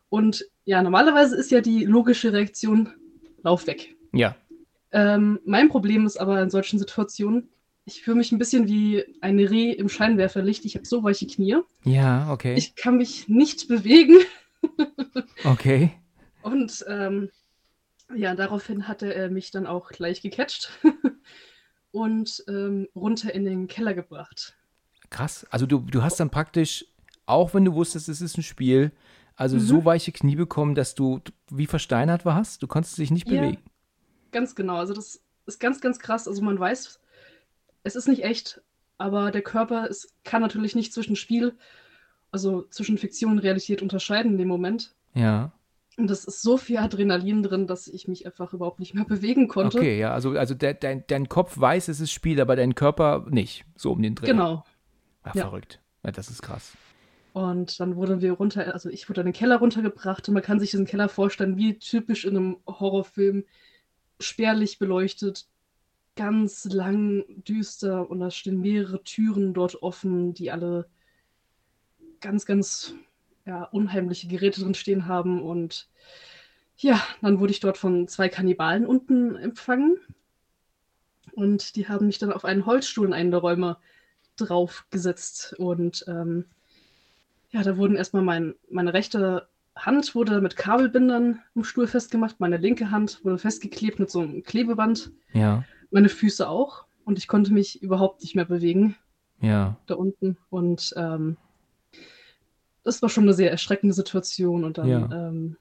[0.10, 2.94] Und ja, normalerweise ist ja die logische Reaktion,
[3.44, 3.96] lauf weg.
[4.14, 4.36] Ja.
[4.92, 7.50] Ähm, mein Problem ist aber in solchen Situationen,
[7.84, 10.66] ich fühle mich ein bisschen wie ein Reh im Scheinwerferlicht.
[10.66, 11.58] Ich habe so weiche Knie.
[11.86, 12.56] Ja, okay.
[12.58, 14.18] Ich kann mich nicht bewegen.
[15.44, 15.92] Okay.
[16.42, 17.30] Und ähm,
[18.16, 20.72] Ja, daraufhin hatte er mich dann auch gleich gecatcht
[21.92, 24.58] und ähm, runter in den Keller gebracht.
[25.10, 25.46] Krass.
[25.50, 26.86] Also du, du hast dann praktisch,
[27.26, 28.92] auch wenn du wusstest, es ist ein Spiel,
[29.36, 29.60] also Mhm.
[29.60, 32.62] so weiche Knie bekommen, dass du wie versteinert warst.
[32.64, 33.30] Du konntest dich nicht Ja.
[33.30, 33.64] bewegen.
[34.32, 34.78] Ganz genau.
[34.78, 36.28] Also das ist ganz, ganz krass.
[36.28, 37.00] Also man weiß,
[37.84, 38.62] es ist nicht echt,
[38.98, 41.58] aber der Körper es kann natürlich nicht zwischen Spiel,
[42.32, 44.94] also zwischen Fiktion und Realität unterscheiden in dem Moment.
[45.14, 45.52] Ja.
[45.98, 49.48] Und es ist so viel Adrenalin drin, dass ich mich einfach überhaupt nicht mehr bewegen
[49.48, 49.80] konnte.
[49.80, 53.26] Okay, ja, also, also der, dein, dein Kopf weiß, es ist Spiel, aber dein Körper
[53.30, 53.66] nicht.
[53.76, 54.28] So um den Dreh.
[54.28, 54.64] Genau.
[55.26, 55.42] Ja, ja.
[55.44, 55.82] verrückt.
[56.04, 56.74] Ja, das ist krass.
[57.34, 60.60] Und dann wurden wir runter, also ich wurde in den Keller runtergebracht und man kann
[60.60, 63.44] sich diesen Keller vorstellen, wie typisch in einem Horrorfilm,
[64.20, 65.48] spärlich beleuchtet,
[66.16, 70.90] ganz lang, düster und da stehen mehrere Türen dort offen, die alle
[72.28, 72.94] ganz, ganz
[73.46, 75.42] ja, unheimliche Geräte drin stehen haben.
[75.42, 75.88] Und
[76.76, 79.98] ja, dann wurde ich dort von zwei Kannibalen unten empfangen.
[81.32, 83.78] Und die haben mich dann auf einen Holzstuhl in einen der Räume
[84.36, 85.56] draufgesetzt.
[85.58, 86.44] Und ähm,
[87.52, 89.48] ja, da wurden erstmal mein, meine rechte
[89.78, 94.44] Hand wurde mit Kabelbindern im Stuhl festgemacht, meine linke Hand wurde festgeklebt mit so einem
[94.44, 96.84] Klebeband, Ja, meine Füße auch.
[97.06, 98.98] Und ich konnte mich überhaupt nicht mehr bewegen
[99.40, 99.78] ja.
[99.86, 100.36] da unten.
[100.50, 101.38] Und ähm,
[102.88, 104.64] das war schon eine sehr erschreckende Situation.
[104.64, 105.10] Und dann Ja.
[105.12, 105.58] ähm,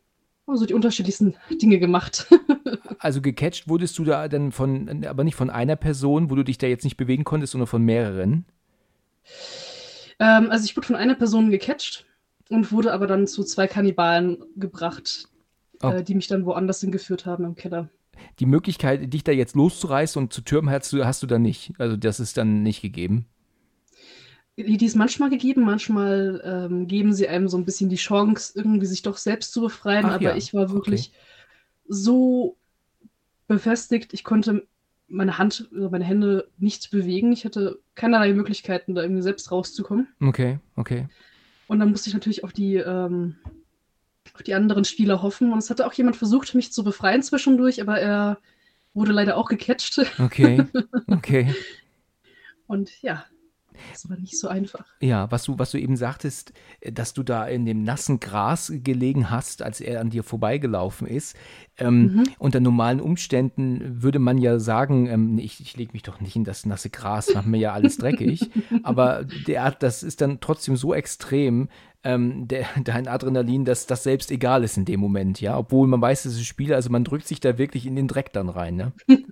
[0.46, 2.26] so die unterschiedlichsten Dinge gemacht.
[2.98, 6.56] Also gecatcht wurdest du da dann von, aber nicht von einer Person, wo du dich
[6.56, 8.46] da jetzt nicht bewegen konntest, sondern von mehreren.
[10.18, 12.06] ähm, also ich wurde von einer Person gecatcht
[12.48, 15.28] und wurde aber dann zu zwei Kannibalen gebracht,
[15.82, 15.88] Oh.
[15.90, 17.90] äh, die mich dann woanders hingeführt haben im Keller.
[18.38, 21.74] Die Möglichkeit, dich da jetzt loszureißen und zu türmen, hast du, hast du dann nicht.
[21.76, 23.26] Also das ist dann nicht gegeben.
[24.56, 28.52] Die, die ist manchmal gegeben, manchmal ähm, geben sie einem so ein bisschen die Chance,
[28.54, 30.06] irgendwie sich doch selbst zu befreien.
[30.06, 31.12] Ach aber ja, ich war wirklich
[31.86, 32.56] so
[33.48, 34.66] befestigt, ich konnte
[35.08, 37.32] meine Hand, oder meine Hände nicht bewegen.
[37.32, 40.08] Ich hatte keinerlei Möglichkeiten, da irgendwie selbst rauszukommen.
[40.20, 41.06] Okay, okay.
[41.68, 43.36] Und dann musste ich natürlich auf die, ähm,
[44.34, 45.52] auf die anderen Spieler hoffen.
[45.52, 48.38] Und es hatte auch jemand versucht, mich zu befreien zwischendurch, aber er
[48.94, 50.00] wurde leider auch gecatcht.
[50.18, 50.64] Okay,
[51.08, 51.54] okay.
[52.66, 53.24] Und ja,
[53.94, 54.84] es war nicht so einfach.
[55.00, 58.72] Ja, was du, was du eben sagtest, äh, dass du da in dem nassen Gras
[58.74, 61.36] gelegen hast, als er an dir vorbeigelaufen ist.
[61.78, 62.24] Ähm, Mhm.
[62.38, 66.44] Unter normalen Umständen würde man ja sagen, ähm, ich, ich lege mich doch nicht in
[66.44, 68.50] das nasse Gras, macht mir ja alles dreckig.
[68.82, 71.68] Aber der, das ist dann trotzdem so extrem,
[72.04, 75.58] ähm, der, dein Adrenalin, dass das selbst egal ist in dem Moment, ja.
[75.58, 78.32] Obwohl man weiß, es ist Spiel, also man drückt sich da wirklich in den Dreck
[78.32, 78.92] dann rein, ne?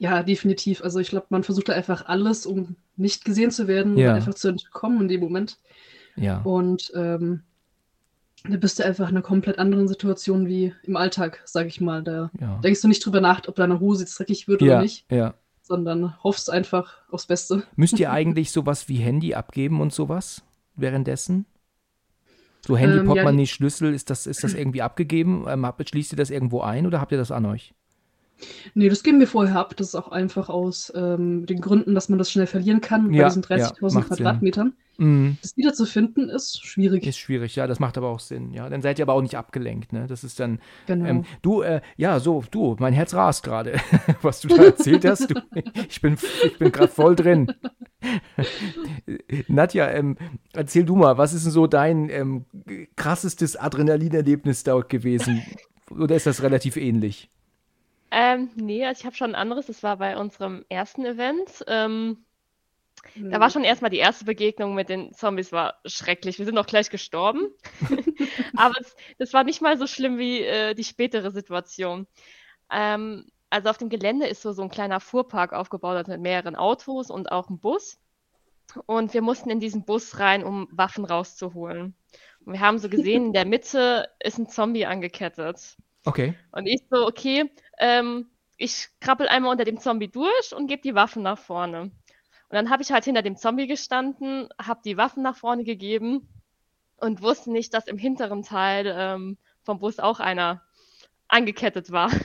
[0.00, 0.82] Ja, definitiv.
[0.82, 4.14] Also ich glaube, man versucht da einfach alles, um nicht gesehen zu werden, Ja.
[4.14, 5.58] einfach zu entkommen in dem Moment.
[6.16, 6.42] Ja.
[6.42, 7.42] Und ähm,
[8.48, 12.02] da bist du einfach in einer komplett anderen Situation wie im Alltag, sag ich mal.
[12.02, 12.58] Da Ja.
[12.62, 15.34] denkst du nicht drüber nach, ob deine Hose jetzt dreckig wird Ja, oder nicht, ja.
[15.62, 17.62] sondern hoffst einfach aufs Beste.
[17.76, 20.42] Müsst ihr eigentlich sowas wie Handy abgeben und sowas
[20.76, 21.46] währenddessen?
[22.66, 25.46] So Handy, Ähm, ja, Portemonnaie, Schlüssel, ist das, ist das irgendwie abgegeben?
[25.48, 27.74] Ähm, schließt ihr das irgendwo ein oder habt ihr das an euch?
[28.74, 29.76] Nee, das geben wir vorher ab.
[29.76, 33.24] Das ist auch einfach aus ähm, den Gründen, dass man das schnell verlieren kann Ja,
[33.24, 34.16] bei diesen ja, 30.000 macht Sinn.
[34.16, 34.72] Quadratmetern.
[35.00, 35.38] Mhm.
[35.40, 37.06] Das wiederzufinden ist schwierig.
[37.06, 38.68] Ist schwierig, ja, das macht aber auch Sinn, ja.
[38.68, 40.06] Dann seid ihr aber auch nicht abgelenkt, ne?
[40.06, 41.06] Das ist dann, genau.
[41.06, 43.80] ähm, du, äh, ja, so, du, mein Herz rast gerade,
[44.22, 45.30] was du da erzählt hast.
[45.30, 45.40] Du,
[45.88, 47.50] ich bin, ich bin gerade voll drin.
[49.48, 50.18] Nadja, ähm,
[50.52, 52.44] erzähl du mal, was ist denn so dein ähm,
[52.96, 55.42] krassestes Adrenalinerlebnis dort gewesen?
[55.90, 57.30] Oder ist das relativ ähnlich?
[58.10, 59.66] Ähm, nee, also ich habe schon ein anderes.
[59.66, 61.64] Das war bei unserem ersten Event.
[61.66, 62.24] Ähm,
[63.30, 63.40] da Mhm.
[63.40, 66.38] war schon erstmal die erste Begegnung mit den Zombies, war schrecklich.
[66.38, 67.48] Wir sind auch gleich gestorben.
[68.56, 72.06] Aber es, das war nicht mal so schlimm wie äh, die spätere Situation.
[72.70, 76.56] Ähm, also auf dem Gelände ist so, so ein kleiner Fuhrpark aufgebaut, also mit mehreren
[76.56, 77.98] Autos und auch ein Bus.
[78.86, 81.94] Und wir mussten in diesen Bus rein, um Waffen rauszuholen.
[82.44, 85.76] Und wir haben so gesehen, in der Mitte ist ein Zombie angekettet.
[86.04, 86.34] Okay.
[86.52, 87.50] Und ich so, okay,
[87.80, 91.82] ähm, ich krabbel einmal unter dem Zombie durch und gebe die Waffen nach vorne.
[91.82, 91.92] Und
[92.56, 96.28] dann habe ich halt hinter dem Zombie gestanden, habe die Waffen nach vorne gegeben
[96.96, 100.62] und wusste nicht, dass im hinteren Teil ähm, vom Bus auch einer
[101.28, 102.10] angekettet war.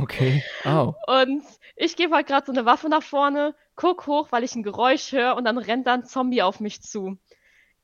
[0.00, 0.42] Okay.
[0.64, 0.94] Oh.
[1.06, 4.62] Und ich gebe halt gerade so eine Waffe nach vorne, guck hoch, weil ich ein
[4.62, 7.18] Geräusch höre und dann rennt da ein Zombie auf mich zu.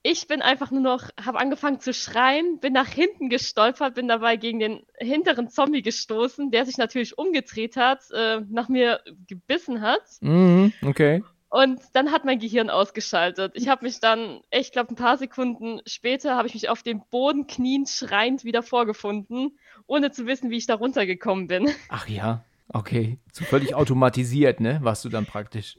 [0.05, 4.37] Ich bin einfach nur noch, habe angefangen zu schreien, bin nach hinten gestolpert, bin dabei
[4.37, 10.03] gegen den hinteren Zombie gestoßen, der sich natürlich umgedreht hat, äh, nach mir gebissen hat.
[10.21, 11.23] Mhm, okay.
[11.51, 13.53] Und dann hat mein Gehirn ausgeschaltet.
[13.55, 17.03] Ich habe mich dann, ich glaube, ein paar Sekunden später habe ich mich auf dem
[17.11, 21.69] Boden kniend, schreiend wieder vorgefunden, ohne zu wissen, wie ich da runtergekommen bin.
[21.91, 23.19] Ach ja, okay.
[23.33, 24.79] So völlig automatisiert, ne?
[24.83, 25.77] Warst du dann praktisch.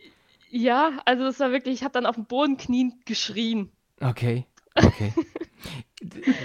[0.51, 3.71] Ja, also es war wirklich, ich habe dann auf dem Boden kniend geschrien.
[3.99, 5.13] Okay, okay.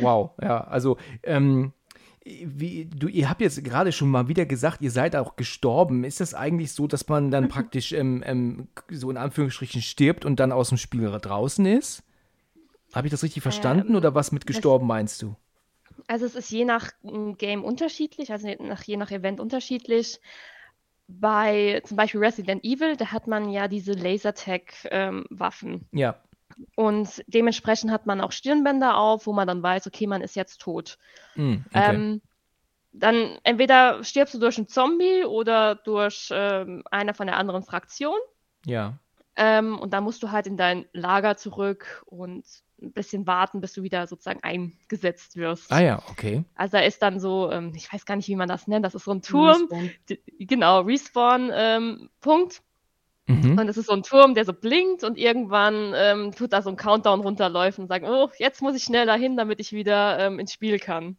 [0.01, 1.73] wow, ja, also ähm,
[2.45, 6.05] wie, du, ihr habt jetzt gerade schon mal wieder gesagt, ihr seid auch gestorben.
[6.05, 10.39] Ist das eigentlich so, dass man dann praktisch ähm, ähm, so in Anführungsstrichen stirbt und
[10.41, 12.03] dann aus dem Spiel draußen ist?
[12.93, 15.37] Habe ich das richtig verstanden Ähm, oder was mit gestorben meinst du?
[16.07, 20.21] Also es ist je nach mm, Game unterschiedlich, also nach, je nach Event unterschiedlich.
[21.07, 25.89] Bei zum Beispiel Resident Evil, da hat man ja diese Lasertag-Waffen.
[25.93, 26.23] Ja,
[26.77, 30.61] Und dementsprechend hat man auch Stirnbänder auf, wo man dann weiß, okay, man ist jetzt
[30.61, 30.99] tot.
[31.37, 32.03] hm, okay.
[32.03, 32.23] Ähm,
[32.93, 38.19] dann entweder stirbst du durch einen Zombie oder durch ähm, einer von der anderen Fraktion.
[38.67, 38.99] ja,
[39.37, 42.45] Ähm, und dann musst du halt in dein Lager zurück und
[42.83, 45.71] ein bisschen warten, bis du wieder sozusagen eingesetzt wirst.
[45.71, 46.45] ah ja, okay.
[46.57, 48.95] Also da ist dann so, ähm, ich weiß gar nicht, wie man das nennt, das
[48.97, 49.91] ist so ein Turm, Respawn.
[50.09, 52.63] d- genau, Respawn-Punkt.
[53.29, 53.59] Mhm.
[53.59, 56.71] Und das ist so ein Turm, der so blinkt und irgendwann ähm, tut da so
[56.71, 60.39] ein Countdown runterläufen und sagen, oh, jetzt muss ich schnell dahin, damit ich wieder ähm,
[60.39, 61.19] ins Spiel kann.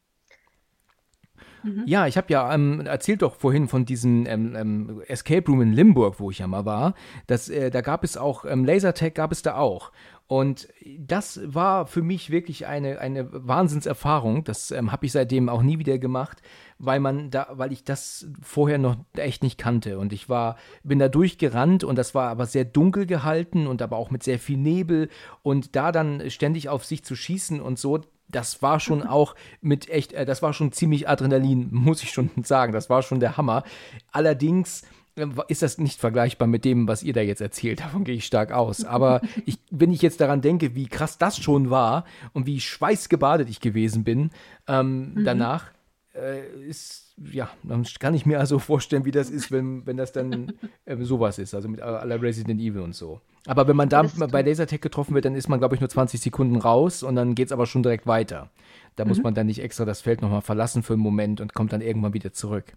[1.85, 5.73] Ja, ich habe ja ähm, erzählt doch vorhin von diesem ähm, ähm, Escape Room in
[5.73, 6.93] Limburg, wo ich ja mal war.
[7.27, 9.91] Das, äh, da gab es auch, ähm, Lasertag gab es da auch.
[10.29, 10.67] Und
[10.99, 14.43] das war für mich wirklich eine, eine Wahnsinnserfahrung.
[14.43, 16.43] Das ähm, habe ich seitdem auch nie wieder gemacht,
[16.77, 19.97] weil man da, weil ich das vorher noch echt nicht kannte.
[19.97, 23.97] Und ich war, bin da durchgerannt und das war aber sehr dunkel gehalten und aber
[23.97, 25.09] auch mit sehr viel Nebel.
[25.41, 27.99] Und da dann ständig auf sich zu schießen und so,
[28.29, 32.29] das war schon auch mit echt, äh, das war schon ziemlich Adrenalin, muss ich schon
[32.43, 32.73] sagen.
[32.73, 33.63] Das war schon der Hammer.
[34.11, 34.83] Allerdings
[35.15, 37.79] äh, ist das nicht vergleichbar mit dem, was ihr da jetzt erzählt.
[37.81, 38.85] Davon gehe ich stark aus.
[38.85, 43.49] Aber ich, wenn ich jetzt daran denke, wie krass das schon war und wie schweißgebadet
[43.49, 44.31] ich gewesen bin
[44.67, 45.65] ähm, danach,
[46.13, 50.11] äh, ist, ja, dann kann ich mir also vorstellen, wie das ist, wenn, wenn das
[50.11, 50.53] dann
[50.85, 53.21] äh, sowas ist, also mit aller Resident Evil und so.
[53.47, 56.19] Aber wenn man da bei Lasertag getroffen wird, dann ist man, glaube ich, nur 20
[56.19, 58.49] Sekunden raus und dann geht es aber schon direkt weiter.
[58.95, 61.71] Da muss man dann nicht extra das Feld nochmal verlassen für einen Moment und kommt
[61.71, 62.73] dann irgendwann wieder zurück.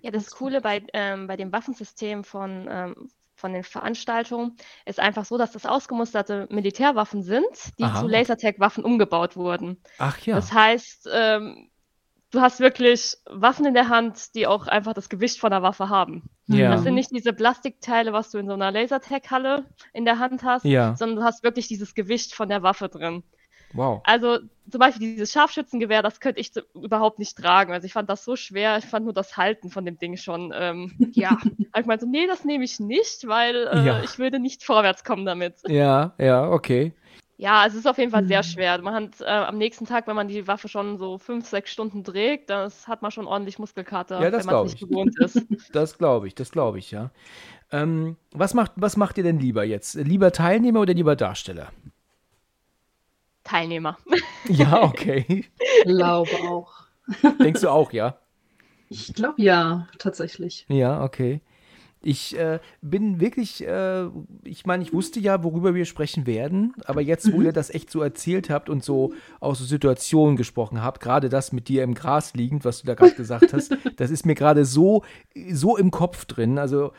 [0.00, 4.56] Ja, das Coole bei, ähm, bei dem Waffensystem von, ähm, von den Veranstaltungen
[4.86, 7.44] ist einfach so, dass das ausgemusterte Militärwaffen sind,
[7.78, 8.00] die Aha.
[8.00, 9.82] zu Lasertag-Waffen umgebaut wurden.
[9.98, 10.36] Ach ja.
[10.36, 11.68] Das heißt, ähm,
[12.34, 15.88] du hast wirklich Waffen in der Hand, die auch einfach das Gewicht von der Waffe
[15.88, 16.28] haben.
[16.46, 16.70] ja.
[16.72, 20.64] Das sind nicht diese Plastikteile, was du in so einer Lasertag-Halle in der Hand hast,
[20.64, 20.94] Ja.
[20.96, 23.22] sondern du hast wirklich dieses Gewicht von der Waffe drin.
[23.72, 24.02] Wow.
[24.04, 24.38] Also
[24.70, 27.72] zum Beispiel dieses Scharfschützengewehr, das könnte ich so überhaupt nicht tragen.
[27.72, 30.52] Also ich fand das so schwer, ich fand nur das Halten von dem Ding schon,
[30.56, 31.30] ähm, ja.
[31.72, 34.02] Hab ich meinte, nee, das nehme ich nicht, weil äh, Ja.
[34.04, 35.54] ich würde nicht vorwärts kommen damit.
[35.66, 36.92] Ja, ja, okay.
[37.36, 38.44] Ja, es ist auf jeden Fall sehr Mhm.
[38.44, 38.80] schwer.
[38.82, 42.04] Man hat äh, am nächsten Tag, wenn man die Waffe schon so fünf, sechs Stunden
[42.04, 44.88] trägt, das hat man schon ordentlich Muskelkater, Ja, das wenn man es nicht ich.
[44.88, 45.44] gewohnt ist.
[45.72, 47.10] Das glaube ich, das glaube ich, ja.
[47.72, 49.94] Ähm, was, macht, was macht ihr denn lieber jetzt?
[49.96, 51.72] Lieber Teilnehmer oder lieber Darsteller?
[53.44, 53.98] Teilnehmer.
[54.48, 55.46] Ja, okay.
[55.84, 56.84] glaube auch.
[57.42, 58.18] Denkst du auch, ja?
[58.88, 60.66] Ich glaube ja, tatsächlich.
[60.68, 61.40] Ja, okay.
[62.06, 64.06] Ich äh, bin wirklich, äh,
[64.44, 67.90] ich meine, ich wusste ja, worüber wir sprechen werden, aber jetzt, wo ihr das echt
[67.90, 71.94] so erzählt habt und so aus so Situationen gesprochen habt, gerade das mit dir im
[71.94, 75.02] Gras liegend, was du da gerade gesagt hast, das ist mir gerade so,
[75.50, 76.58] so im Kopf drin.
[76.58, 76.92] Also,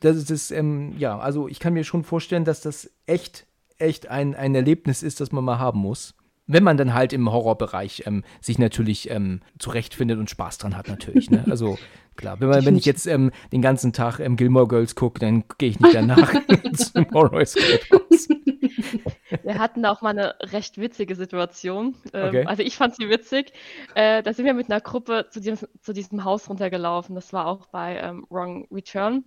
[0.00, 4.08] das ist, das, ähm, ja, also ich kann mir schon vorstellen, dass das echt, echt
[4.08, 6.14] ein, ein Erlebnis ist, das man mal haben muss.
[6.52, 10.88] Wenn man dann halt im Horrorbereich ähm, sich natürlich ähm, zurechtfindet und Spaß dran hat,
[10.88, 11.30] natürlich.
[11.30, 11.44] Ne?
[11.48, 11.78] Also
[12.16, 15.44] klar, wenn, man, wenn ich jetzt ähm, den ganzen Tag ähm, Gilmore Girls gucke, dann
[15.58, 16.32] gehe ich nicht danach
[16.74, 18.28] zum Horror Escape House.
[19.42, 21.96] Wir hatten auch mal eine recht witzige Situation.
[22.12, 22.44] Ähm, Okay.
[22.46, 23.52] Also ich fand sie witzig.
[23.94, 27.14] Äh, da sind wir mit einer Gruppe zu diesem, zu diesem Haus runtergelaufen.
[27.14, 29.24] Das war auch bei ähm, Wrong Return.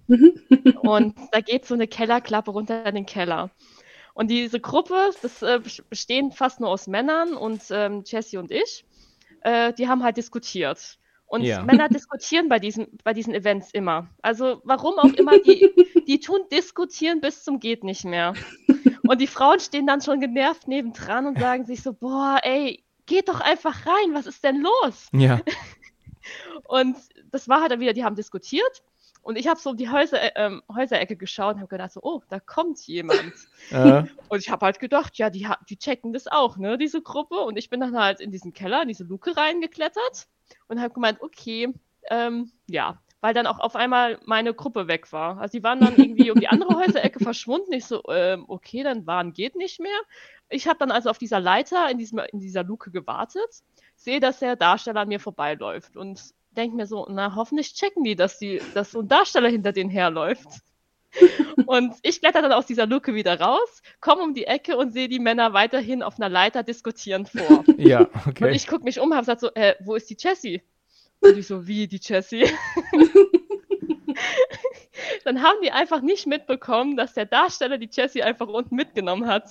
[0.81, 3.49] Und da geht so eine Kellerklappe runter in den Keller.
[4.13, 8.51] Und diese Gruppe, das äh, bes- bestehen fast nur aus Männern und ähm, Jesse und
[8.51, 8.85] ich,
[9.41, 10.99] äh, die haben halt diskutiert.
[11.25, 11.63] Und Ja.
[11.63, 14.07] Männer diskutieren bei diesen, bei diesen Events immer.
[14.21, 15.67] Also warum auch immer, die,
[16.07, 18.33] die tun diskutieren bis zum geht nicht mehr.
[19.07, 23.27] Und die Frauen stehen dann schon genervt nebendran und sagen sich so, boah, ey, geht
[23.29, 25.07] doch einfach rein, was ist denn los?
[25.11, 25.41] Ja,
[26.67, 26.95] Und
[27.31, 28.81] das war halt dann wieder, die haben diskutiert.
[29.23, 32.01] Und ich habe so um die Häuser, äh, ähm, Häuserecke geschaut und habe gedacht so,
[32.03, 33.33] oh, da kommt jemand.
[33.71, 37.37] Und ich habe halt gedacht, ja, die, die checken das auch, ne, diese Gruppe.
[37.37, 40.27] Und ich bin dann halt in diesen Keller, in diese Luke reingeklettert
[40.67, 41.73] und habe gemeint, okay,
[42.09, 45.37] ähm, ja, weil dann auch auf einmal meine Gruppe weg war.
[45.39, 47.71] Also die waren dann irgendwie um die andere Häuserecke verschwunden.
[47.71, 49.97] Ich so, ähm, okay, dann waren geht nicht mehr.
[50.49, 53.63] Ich habe dann also auf dieser Leiter in, diesem, in dieser Luke gewartet.
[53.95, 58.15] sehe, dass der Darsteller an mir vorbeiläuft und denke mir so, na, hoffentlich checken die,
[58.15, 60.47] dass, die, dass so ein Darsteller hinter denen herläuft.
[61.67, 65.07] und ich kletter dann aus dieser Luke wieder raus, komme um die Ecke und sehe
[65.07, 67.63] die Männer weiterhin auf einer Leiter diskutieren vor.
[67.77, 68.45] Ja, okay.
[68.45, 70.61] Und ich gucke mich um, habe gesagt so, äh, wo ist die Jessie?
[71.19, 72.45] Und ich so, wie die Jessie?
[75.23, 79.49] dann haben die einfach nicht mitbekommen, dass der Darsteller die Jessie einfach unten mitgenommen hat.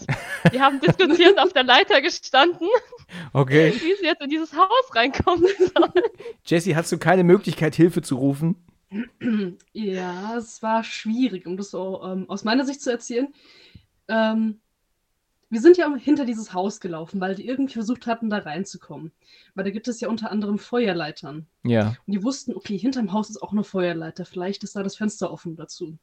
[0.53, 2.69] Die haben diskutiert auf der Leiter gestanden,
[3.33, 3.73] Okay.
[3.75, 6.03] wie sie jetzt in dieses Haus reinkommen soll.
[6.45, 8.57] Jessie, hast du keine Möglichkeit, Hilfe zu rufen?
[9.73, 13.29] Ja, es war schwierig, um das so ähm, aus meiner Sicht zu erzählen.
[14.09, 14.61] Ähm,
[15.53, 19.13] wir sind ja hinter dieses Haus gelaufen, weil die irgendwie versucht hatten, da reinzukommen.
[19.55, 21.47] Weil da gibt es ja unter anderem Feuerleitern.
[21.63, 21.89] Ja.
[22.07, 24.25] Und die wussten, okay, hinterm Haus ist auch eine Feuerleiter.
[24.25, 25.99] Vielleicht ist da das Fenster offen dazu.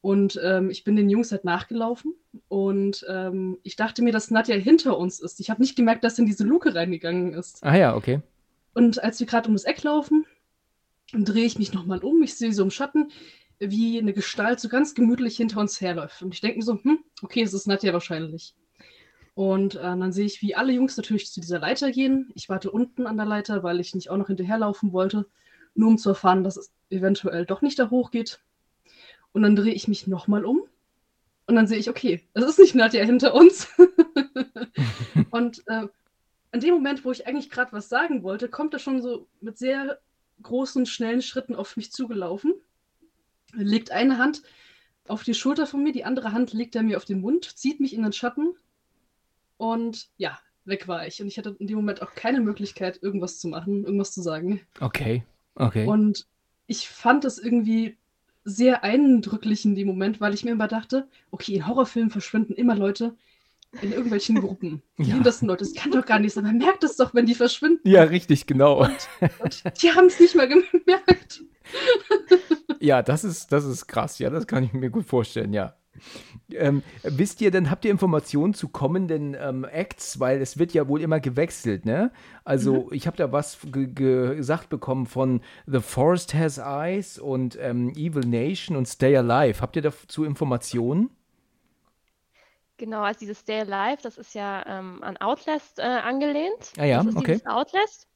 [0.00, 2.14] Und ähm, ich bin den Jungs halt nachgelaufen
[2.46, 5.40] und ähm, ich dachte mir, dass Nadja hinter uns ist.
[5.40, 7.64] Ich habe nicht gemerkt, dass sie in diese Luke reingegangen ist.
[7.64, 8.22] Ah ja, okay.
[8.74, 10.24] Und als wir gerade um das Eck laufen,
[11.12, 12.22] drehe ich mich nochmal um.
[12.22, 13.10] Ich sehe so im Schatten,
[13.58, 16.22] wie eine Gestalt so ganz gemütlich hinter uns herläuft.
[16.22, 18.54] Und ich denke mir so, hm, okay, es ist Nadja wahrscheinlich.
[19.38, 22.32] Und äh, dann sehe ich, wie alle Jungs natürlich zu dieser Leiter gehen.
[22.34, 25.28] Ich warte unten an der Leiter, weil ich nicht auch noch hinterherlaufen wollte,
[25.76, 28.40] nur um zu erfahren, dass es eventuell doch nicht da hochgeht.
[29.30, 30.62] Und dann drehe ich mich nochmal um.
[31.46, 33.68] Und dann sehe ich, okay, es ist nicht Nadja hinter uns.
[35.30, 35.86] und äh,
[36.50, 39.56] in dem Moment, wo ich eigentlich gerade was sagen wollte, kommt er schon so mit
[39.56, 40.00] sehr
[40.42, 42.54] großen, schnellen Schritten auf mich zugelaufen.
[43.52, 44.42] Legt eine Hand
[45.06, 47.78] auf die Schulter von mir, die andere Hand legt er mir auf den Mund, zieht
[47.78, 48.56] mich in den Schatten
[49.58, 51.20] und ja, weg war ich.
[51.20, 54.60] Und ich hatte in dem Moment auch keine Möglichkeit, irgendwas zu machen, irgendwas zu sagen.
[54.80, 55.22] Okay.
[55.54, 55.86] Okay.
[55.86, 56.26] Und
[56.66, 57.96] ich fand es irgendwie
[58.44, 62.74] sehr eindrücklich in dem Moment, weil ich mir immer dachte, okay, in Horrorfilmen verschwinden immer
[62.76, 63.14] Leute
[63.82, 64.82] in irgendwelchen Gruppen.
[64.98, 65.14] Die Ja.
[65.14, 66.44] hintersten Leute, das kann doch gar nicht sein.
[66.44, 67.80] Man merkt es doch, wenn die verschwinden.
[67.88, 68.84] ja, richtig, genau.
[68.86, 71.42] Und die haben es nicht mal gemerkt.
[72.80, 74.18] Ja, das ist, das ist krass.
[74.18, 75.74] Ja, das kann ich mir gut vorstellen, ja.
[76.52, 80.18] Ähm, wisst ihr denn, habt ihr Informationen zu kommenden ähm, Acts?
[80.20, 82.10] Weil es wird ja wohl immer gewechselt, ne?
[82.44, 83.86] Also, ich habe da was ge
[84.36, 89.60] gesagt bekommen von The Forest Has Eyes und ähm, Evil Nation und Stay Alive.
[89.60, 91.10] Habt ihr dazu Informationen?
[92.78, 96.72] Genau, also dieses Stay Alive, das ist ja ähm, an Outlast äh, angelehnt.
[96.78, 97.32] Ah ja, das ist okay.
[97.32, 98.06] dieses Outlast.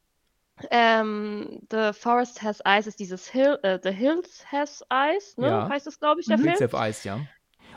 [0.70, 5.49] Ähm, The Forest Has Eyes ist dieses Hill, äh, The Hills Has Eyes, ne?
[5.49, 5.68] Ja.
[5.68, 6.43] Heißt das, glaube ich, der Mhm.
[6.43, 6.57] Film.
[6.57, 7.20] Hills Have Eyes, ja.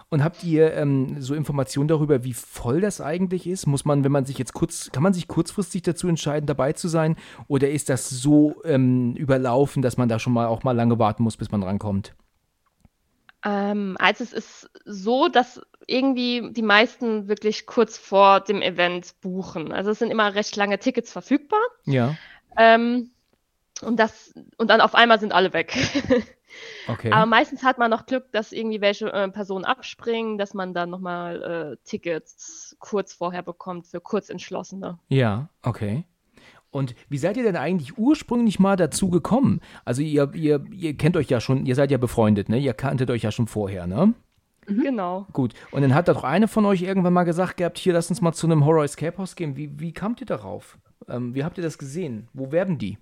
[0.10, 3.66] Und habt ihr ähm, so Informationen darüber, wie voll das eigentlich ist?
[3.66, 6.88] Muss man, wenn man sich jetzt kurz, kann man sich kurzfristig dazu entscheiden, dabei zu
[6.88, 7.16] sein?
[7.48, 11.24] Oder ist das so ähm, überlaufen, dass man da schon mal auch mal lange warten
[11.24, 12.14] muss, bis man rankommt?
[13.44, 19.72] Ähm, also es ist so, dass irgendwie die meisten wirklich kurz vor dem Event buchen.
[19.72, 21.60] Also es sind immer recht lange Tickets verfügbar.
[21.86, 22.16] Ja,
[22.58, 23.12] Ähm,
[23.82, 25.76] und das, und dann auf einmal sind alle weg.
[26.88, 27.12] okay.
[27.12, 30.90] Aber meistens hat man noch Glück, dass irgendwie welche äh, Personen abspringen, dass man dann
[30.90, 35.00] nochmal äh, Tickets kurz vorher bekommt für Kurzentschlossene.
[35.10, 36.06] Ja, okay.
[36.72, 39.62] Und wie seid ihr denn eigentlich ursprünglich mal dazu gekommen?
[39.86, 42.60] Also ihr, ihr, ihr kennt euch ja schon, ihr seid ja befreundet, ne?
[42.60, 44.14] Ihr kanntet euch ja schon vorher, ne?
[44.66, 45.26] Genau.
[45.32, 45.54] Gut.
[45.72, 48.34] Und dann hat doch eine von euch irgendwann mal gesagt gehabt, hier, lass uns mal
[48.34, 49.56] zu einem Horror Escape House gehen.
[49.56, 50.78] Wie, wie kamt ihr darauf?
[51.08, 52.28] Ähm, wie habt ihr das gesehen?
[52.34, 52.98] Wo werben die?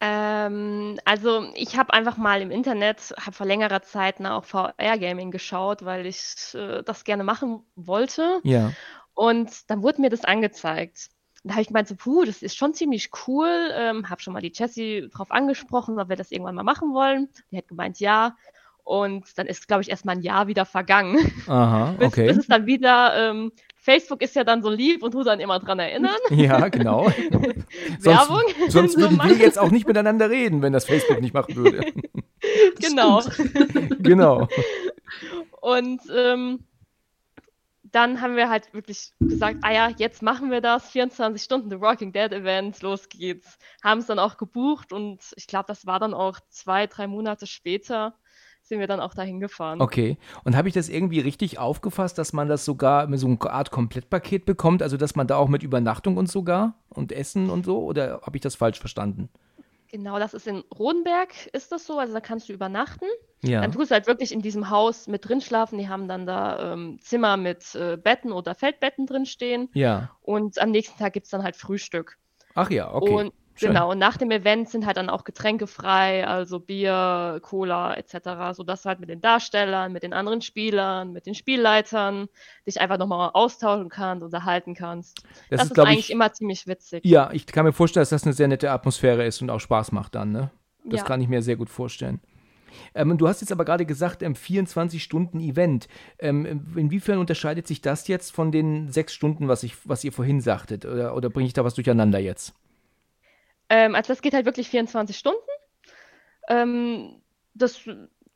[0.00, 5.30] Ähm, also ich habe einfach mal im Internet, habe vor längerer Zeit nach auch VR-Gaming
[5.30, 8.40] geschaut, weil ich äh, das gerne machen wollte.
[8.42, 8.72] Ja.
[9.14, 11.08] Und dann wurde mir das angezeigt.
[11.42, 13.70] Und da habe ich gemeint, so, puh, das ist schon ziemlich cool.
[13.72, 17.28] Ähm, habe schon mal die Jessie drauf angesprochen, ob wir das irgendwann mal machen wollen.
[17.50, 18.36] Die hat gemeint, ja.
[18.82, 21.32] Und dann ist, glaube ich, erst mal ein Jahr wieder vergangen.
[21.46, 22.26] Aha, bis, okay.
[22.28, 23.52] bis es dann wieder, ähm,
[23.84, 26.16] Facebook ist ja dann so lieb und tut dann immer dran erinnern.
[26.30, 27.04] Ja, genau.
[27.98, 28.42] sonst, Werbung.
[28.68, 31.92] sonst So würden wir jetzt auch nicht miteinander reden, wenn das Facebook nicht machen würde.
[32.80, 33.22] genau.
[33.98, 34.48] genau.
[35.60, 36.64] Und ähm,
[37.82, 41.80] dann haben wir halt wirklich gesagt, ah ja, jetzt machen wir das, 24 Stunden The
[41.80, 43.58] Walking Dead Event, los geht's.
[43.82, 47.46] Haben es dann auch gebucht und ich glaube, das war dann auch zwei, drei Monate
[47.46, 48.14] später,
[48.64, 49.80] sind wir dann auch dahin gefahren.
[49.80, 50.16] Okay.
[50.42, 53.70] Und habe ich das irgendwie richtig aufgefasst, dass man das sogar mit so einer Art
[53.70, 54.82] Komplettpaket bekommt?
[54.82, 57.78] Also, dass man da auch mit Übernachtung und sogar und Essen und so?
[57.84, 59.28] Oder habe ich das falsch verstanden?
[59.94, 63.06] Genau, das ist in Rodenberg, ist das so, also da kannst du übernachten.
[63.42, 63.60] Ja.
[63.60, 65.78] Dann tust du halt wirklich in diesem Haus mit drin schlafen.
[65.78, 69.68] Die haben dann da ähm, Zimmer mit äh, Betten oder Feldbetten drin stehen.
[69.72, 70.10] Ja.
[70.22, 72.18] Und am nächsten Tag gibt es dann halt Frühstück.
[72.54, 73.12] Ach ja, okay.
[73.12, 73.68] Und Schön.
[73.68, 78.52] Genau, und nach dem Event sind halt dann auch Getränke frei, also Bier, Cola etc.,
[78.56, 82.28] sodass du halt mit den Darstellern, mit den anderen Spielern, mit den Spielleitern
[82.66, 85.22] dich einfach nochmal austauschen kannst, unterhalten kannst.
[85.50, 87.04] Das, Das ist, ist, eigentlich ich- immer ziemlich witzig.
[87.04, 89.92] Ja, ich kann mir vorstellen, dass das eine sehr nette Atmosphäre ist und auch Spaß
[89.92, 90.50] macht dann, ne?
[90.84, 91.06] Das Ja.
[91.06, 92.20] kann ich mir sehr gut vorstellen.
[92.94, 95.86] Ähm, du hast jetzt aber gerade gesagt, ähm, 24-Stunden-Event.
[96.18, 100.40] Ähm, inwiefern unterscheidet sich das jetzt von den sechs Stunden, was, ich, was ihr vorhin
[100.40, 100.84] sagtet?
[100.84, 102.52] Oder, oder bringe ich da was durcheinander jetzt?
[103.74, 105.40] Ähm, also das geht halt wirklich 24 Stunden.
[106.48, 107.20] Ähm,
[107.54, 107.80] das,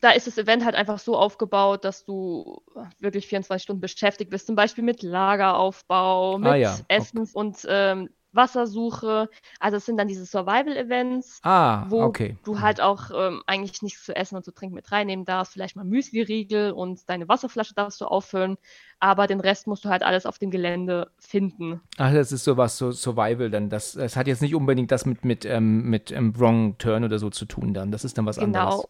[0.01, 2.61] da ist das Event halt einfach so aufgebaut, dass du
[2.99, 6.85] wirklich 24 Stunden beschäftigt bist, zum Beispiel mit Lageraufbau, mit Ah ja, okay.
[6.89, 9.29] Essens- und ähm, Wassersuche.
[9.61, 12.39] Also es sind dann diese Survival-Events, Ah, wo okay.
[12.45, 15.53] du halt auch ähm, eigentlich nichts zu essen und zu trinken mit reinnehmen darfst.
[15.53, 18.57] Vielleicht mal Müsli-Riegel und deine Wasserflasche darfst du auffüllen.
[19.01, 21.81] Aber den Rest musst du halt alles auf dem Gelände finden.
[21.99, 23.69] Ach, das ist sowas, so Survival dann.
[23.69, 27.19] Das, das hat jetzt nicht unbedingt das mit, mit, ähm, mit ähm, Wrong Turn oder
[27.19, 27.93] so zu tun dann.
[27.93, 28.61] Das ist dann was Genau.
[28.61, 28.89] anderes.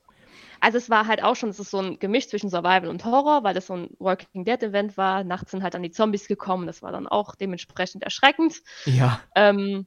[0.60, 3.44] Also es war halt auch schon, es ist so ein Gemisch zwischen Survival und Horror,
[3.44, 5.24] weil das so ein Walking Dead Event war.
[5.24, 8.62] Nachts sind halt dann die Zombies gekommen, das war dann auch dementsprechend erschreckend.
[8.84, 9.86] Ja, Ähm,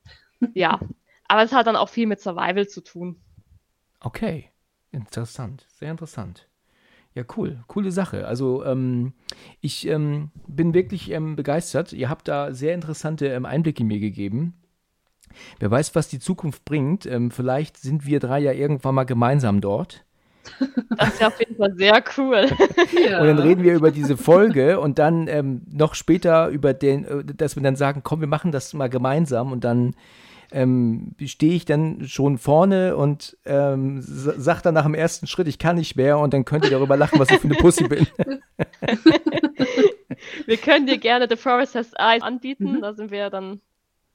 [0.54, 0.80] ja,
[1.28, 3.22] aber es hat dann auch viel mit Survival zu tun.
[4.00, 4.48] okay.
[4.94, 5.66] Interessant.
[5.70, 6.48] Sehr interessant.
[7.16, 7.64] Ja, cool.
[7.68, 8.28] Coole Sache.
[8.28, 9.14] Also, ähm,
[9.62, 11.94] ich ähm, bin wirklich ähm, begeistert.
[11.94, 14.56] Ihr habt da sehr interessante ähm, Einblicke mir gegeben.
[15.60, 17.06] Wer weiß, was die Zukunft bringt.
[17.06, 20.06] Ähm, vielleicht sind wir drei ja irgendwann mal gemeinsam dort.
[20.98, 22.48] Das ist auf jeden Fall sehr cool.
[23.10, 23.22] Ja.
[23.22, 27.24] Und dann reden wir über diese Folge und dann ähm, noch später über den, äh,
[27.24, 29.96] dass wir dann sagen, komm, wir machen das mal gemeinsam und dann
[30.52, 35.60] ähm, stehe ich dann schon vorne und ähm, sag dann nach dem ersten Schritt, ich
[35.60, 38.06] kann nicht mehr und dann könnt ihr darüber lachen, was ich für eine Pussy bin.
[40.46, 42.74] Wir können dir gerne The Forest Has Eyes anbieten.
[42.74, 42.82] Mhm.
[42.82, 43.62] Da sind wir ja dann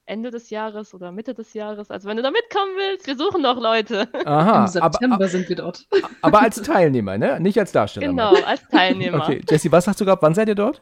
[0.07, 1.91] Ende des Jahres oder Mitte des Jahres.
[1.91, 4.07] Also wenn du da mitkommen willst, wir suchen noch Leute.
[4.25, 5.87] Aha, Im aber, September aber, sind wir dort.
[6.21, 7.39] aber als Teilnehmer, ne?
[7.39, 8.07] Nicht als Darsteller.
[8.07, 9.23] Genau, als Teilnehmer.
[9.23, 10.21] Okay, Jesse, was sagst du gerade?
[10.21, 10.81] Wann seid ihr dort?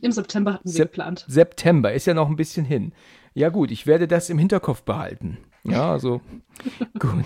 [0.00, 1.24] Im September hatten wir geplant.
[1.28, 2.92] September, ist ja noch ein bisschen hin.
[3.34, 5.38] Ja, gut, ich werde das im Hinterkopf behalten.
[5.64, 6.20] Ja, also
[6.98, 7.24] gut.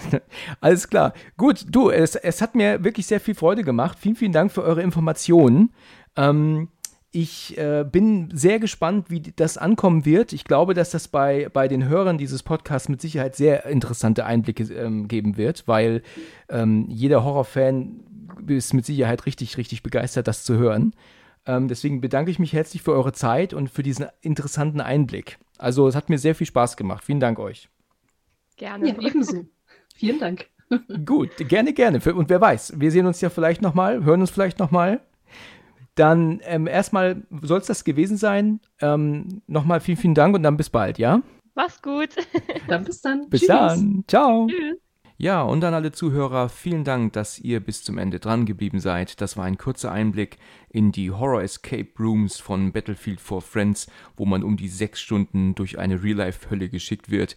[0.60, 1.12] Alles klar.
[1.36, 3.98] Gut, du, es, es hat mir wirklich sehr viel Freude gemacht.
[4.00, 5.72] Vielen, vielen Dank für eure Informationen.
[6.16, 6.68] Ähm,
[7.14, 10.32] ich äh, bin sehr gespannt, wie das ankommen wird.
[10.32, 14.64] Ich glaube, dass das bei, bei den Hörern dieses Podcasts mit Sicherheit sehr interessante Einblicke
[14.64, 16.02] ähm, geben wird, weil
[16.48, 18.00] ähm, jeder Horrorfan
[18.48, 20.92] ist mit Sicherheit richtig, richtig begeistert, das zu hören.
[21.46, 25.38] Ähm, deswegen bedanke ich mich herzlich für eure Zeit und für diesen interessanten Einblick.
[25.56, 27.04] Also es hat mir sehr viel Spaß gemacht.
[27.04, 27.68] Vielen Dank euch.
[28.56, 28.88] Gerne.
[28.88, 29.46] Ja, ebenso.
[29.94, 30.46] Vielen Dank.
[31.06, 32.00] Gut, gerne, gerne.
[32.12, 35.00] Und wer weiß, wir sehen uns ja vielleicht nochmal, hören uns vielleicht nochmal.
[35.94, 38.60] Dann ähm, erstmal soll es das gewesen sein.
[38.80, 41.22] Ähm, nochmal vielen, vielen Dank und dann bis bald, ja?
[41.54, 42.08] Mach's gut.
[42.68, 43.28] Dann bis dann.
[43.28, 43.48] Bis Tschüss.
[43.48, 44.04] dann.
[44.08, 44.48] Ciao.
[44.48, 44.78] Tschüss.
[45.16, 49.20] Ja, und an alle Zuhörer, vielen Dank, dass ihr bis zum Ende dran geblieben seid.
[49.20, 50.38] Das war ein kurzer Einblick
[50.68, 53.86] in die Horror Escape Rooms von Battlefield for Friends,
[54.16, 57.36] wo man um die sechs Stunden durch eine Real-Life-Hölle geschickt wird,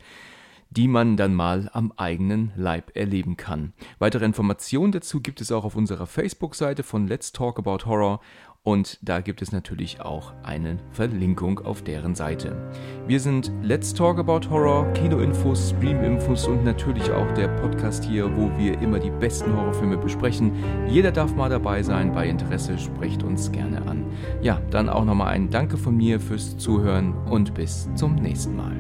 [0.72, 3.74] die man dann mal am eigenen Leib erleben kann.
[4.00, 8.22] Weitere Informationen dazu gibt es auch auf unserer Facebook-Seite von Let's Talk About Horror
[8.68, 12.70] und da gibt es natürlich auch eine Verlinkung auf deren Seite.
[13.08, 18.52] Wir sind Let's Talk About Horror, Kinoinfos, Streaminfos und natürlich auch der Podcast hier, wo
[18.58, 20.52] wir immer die besten Horrorfilme besprechen.
[20.90, 24.06] Jeder darf mal dabei sein, bei Interesse sprecht uns gerne an.
[24.42, 28.76] Ja, dann auch nochmal ein Danke von mir fürs Zuhören und bis zum nächsten Mal.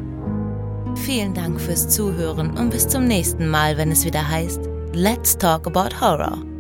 [0.98, 5.66] Vielen Dank fürs Zuhören und bis zum nächsten Mal, wenn es wieder heißt Let's Talk
[5.66, 6.57] About Horror.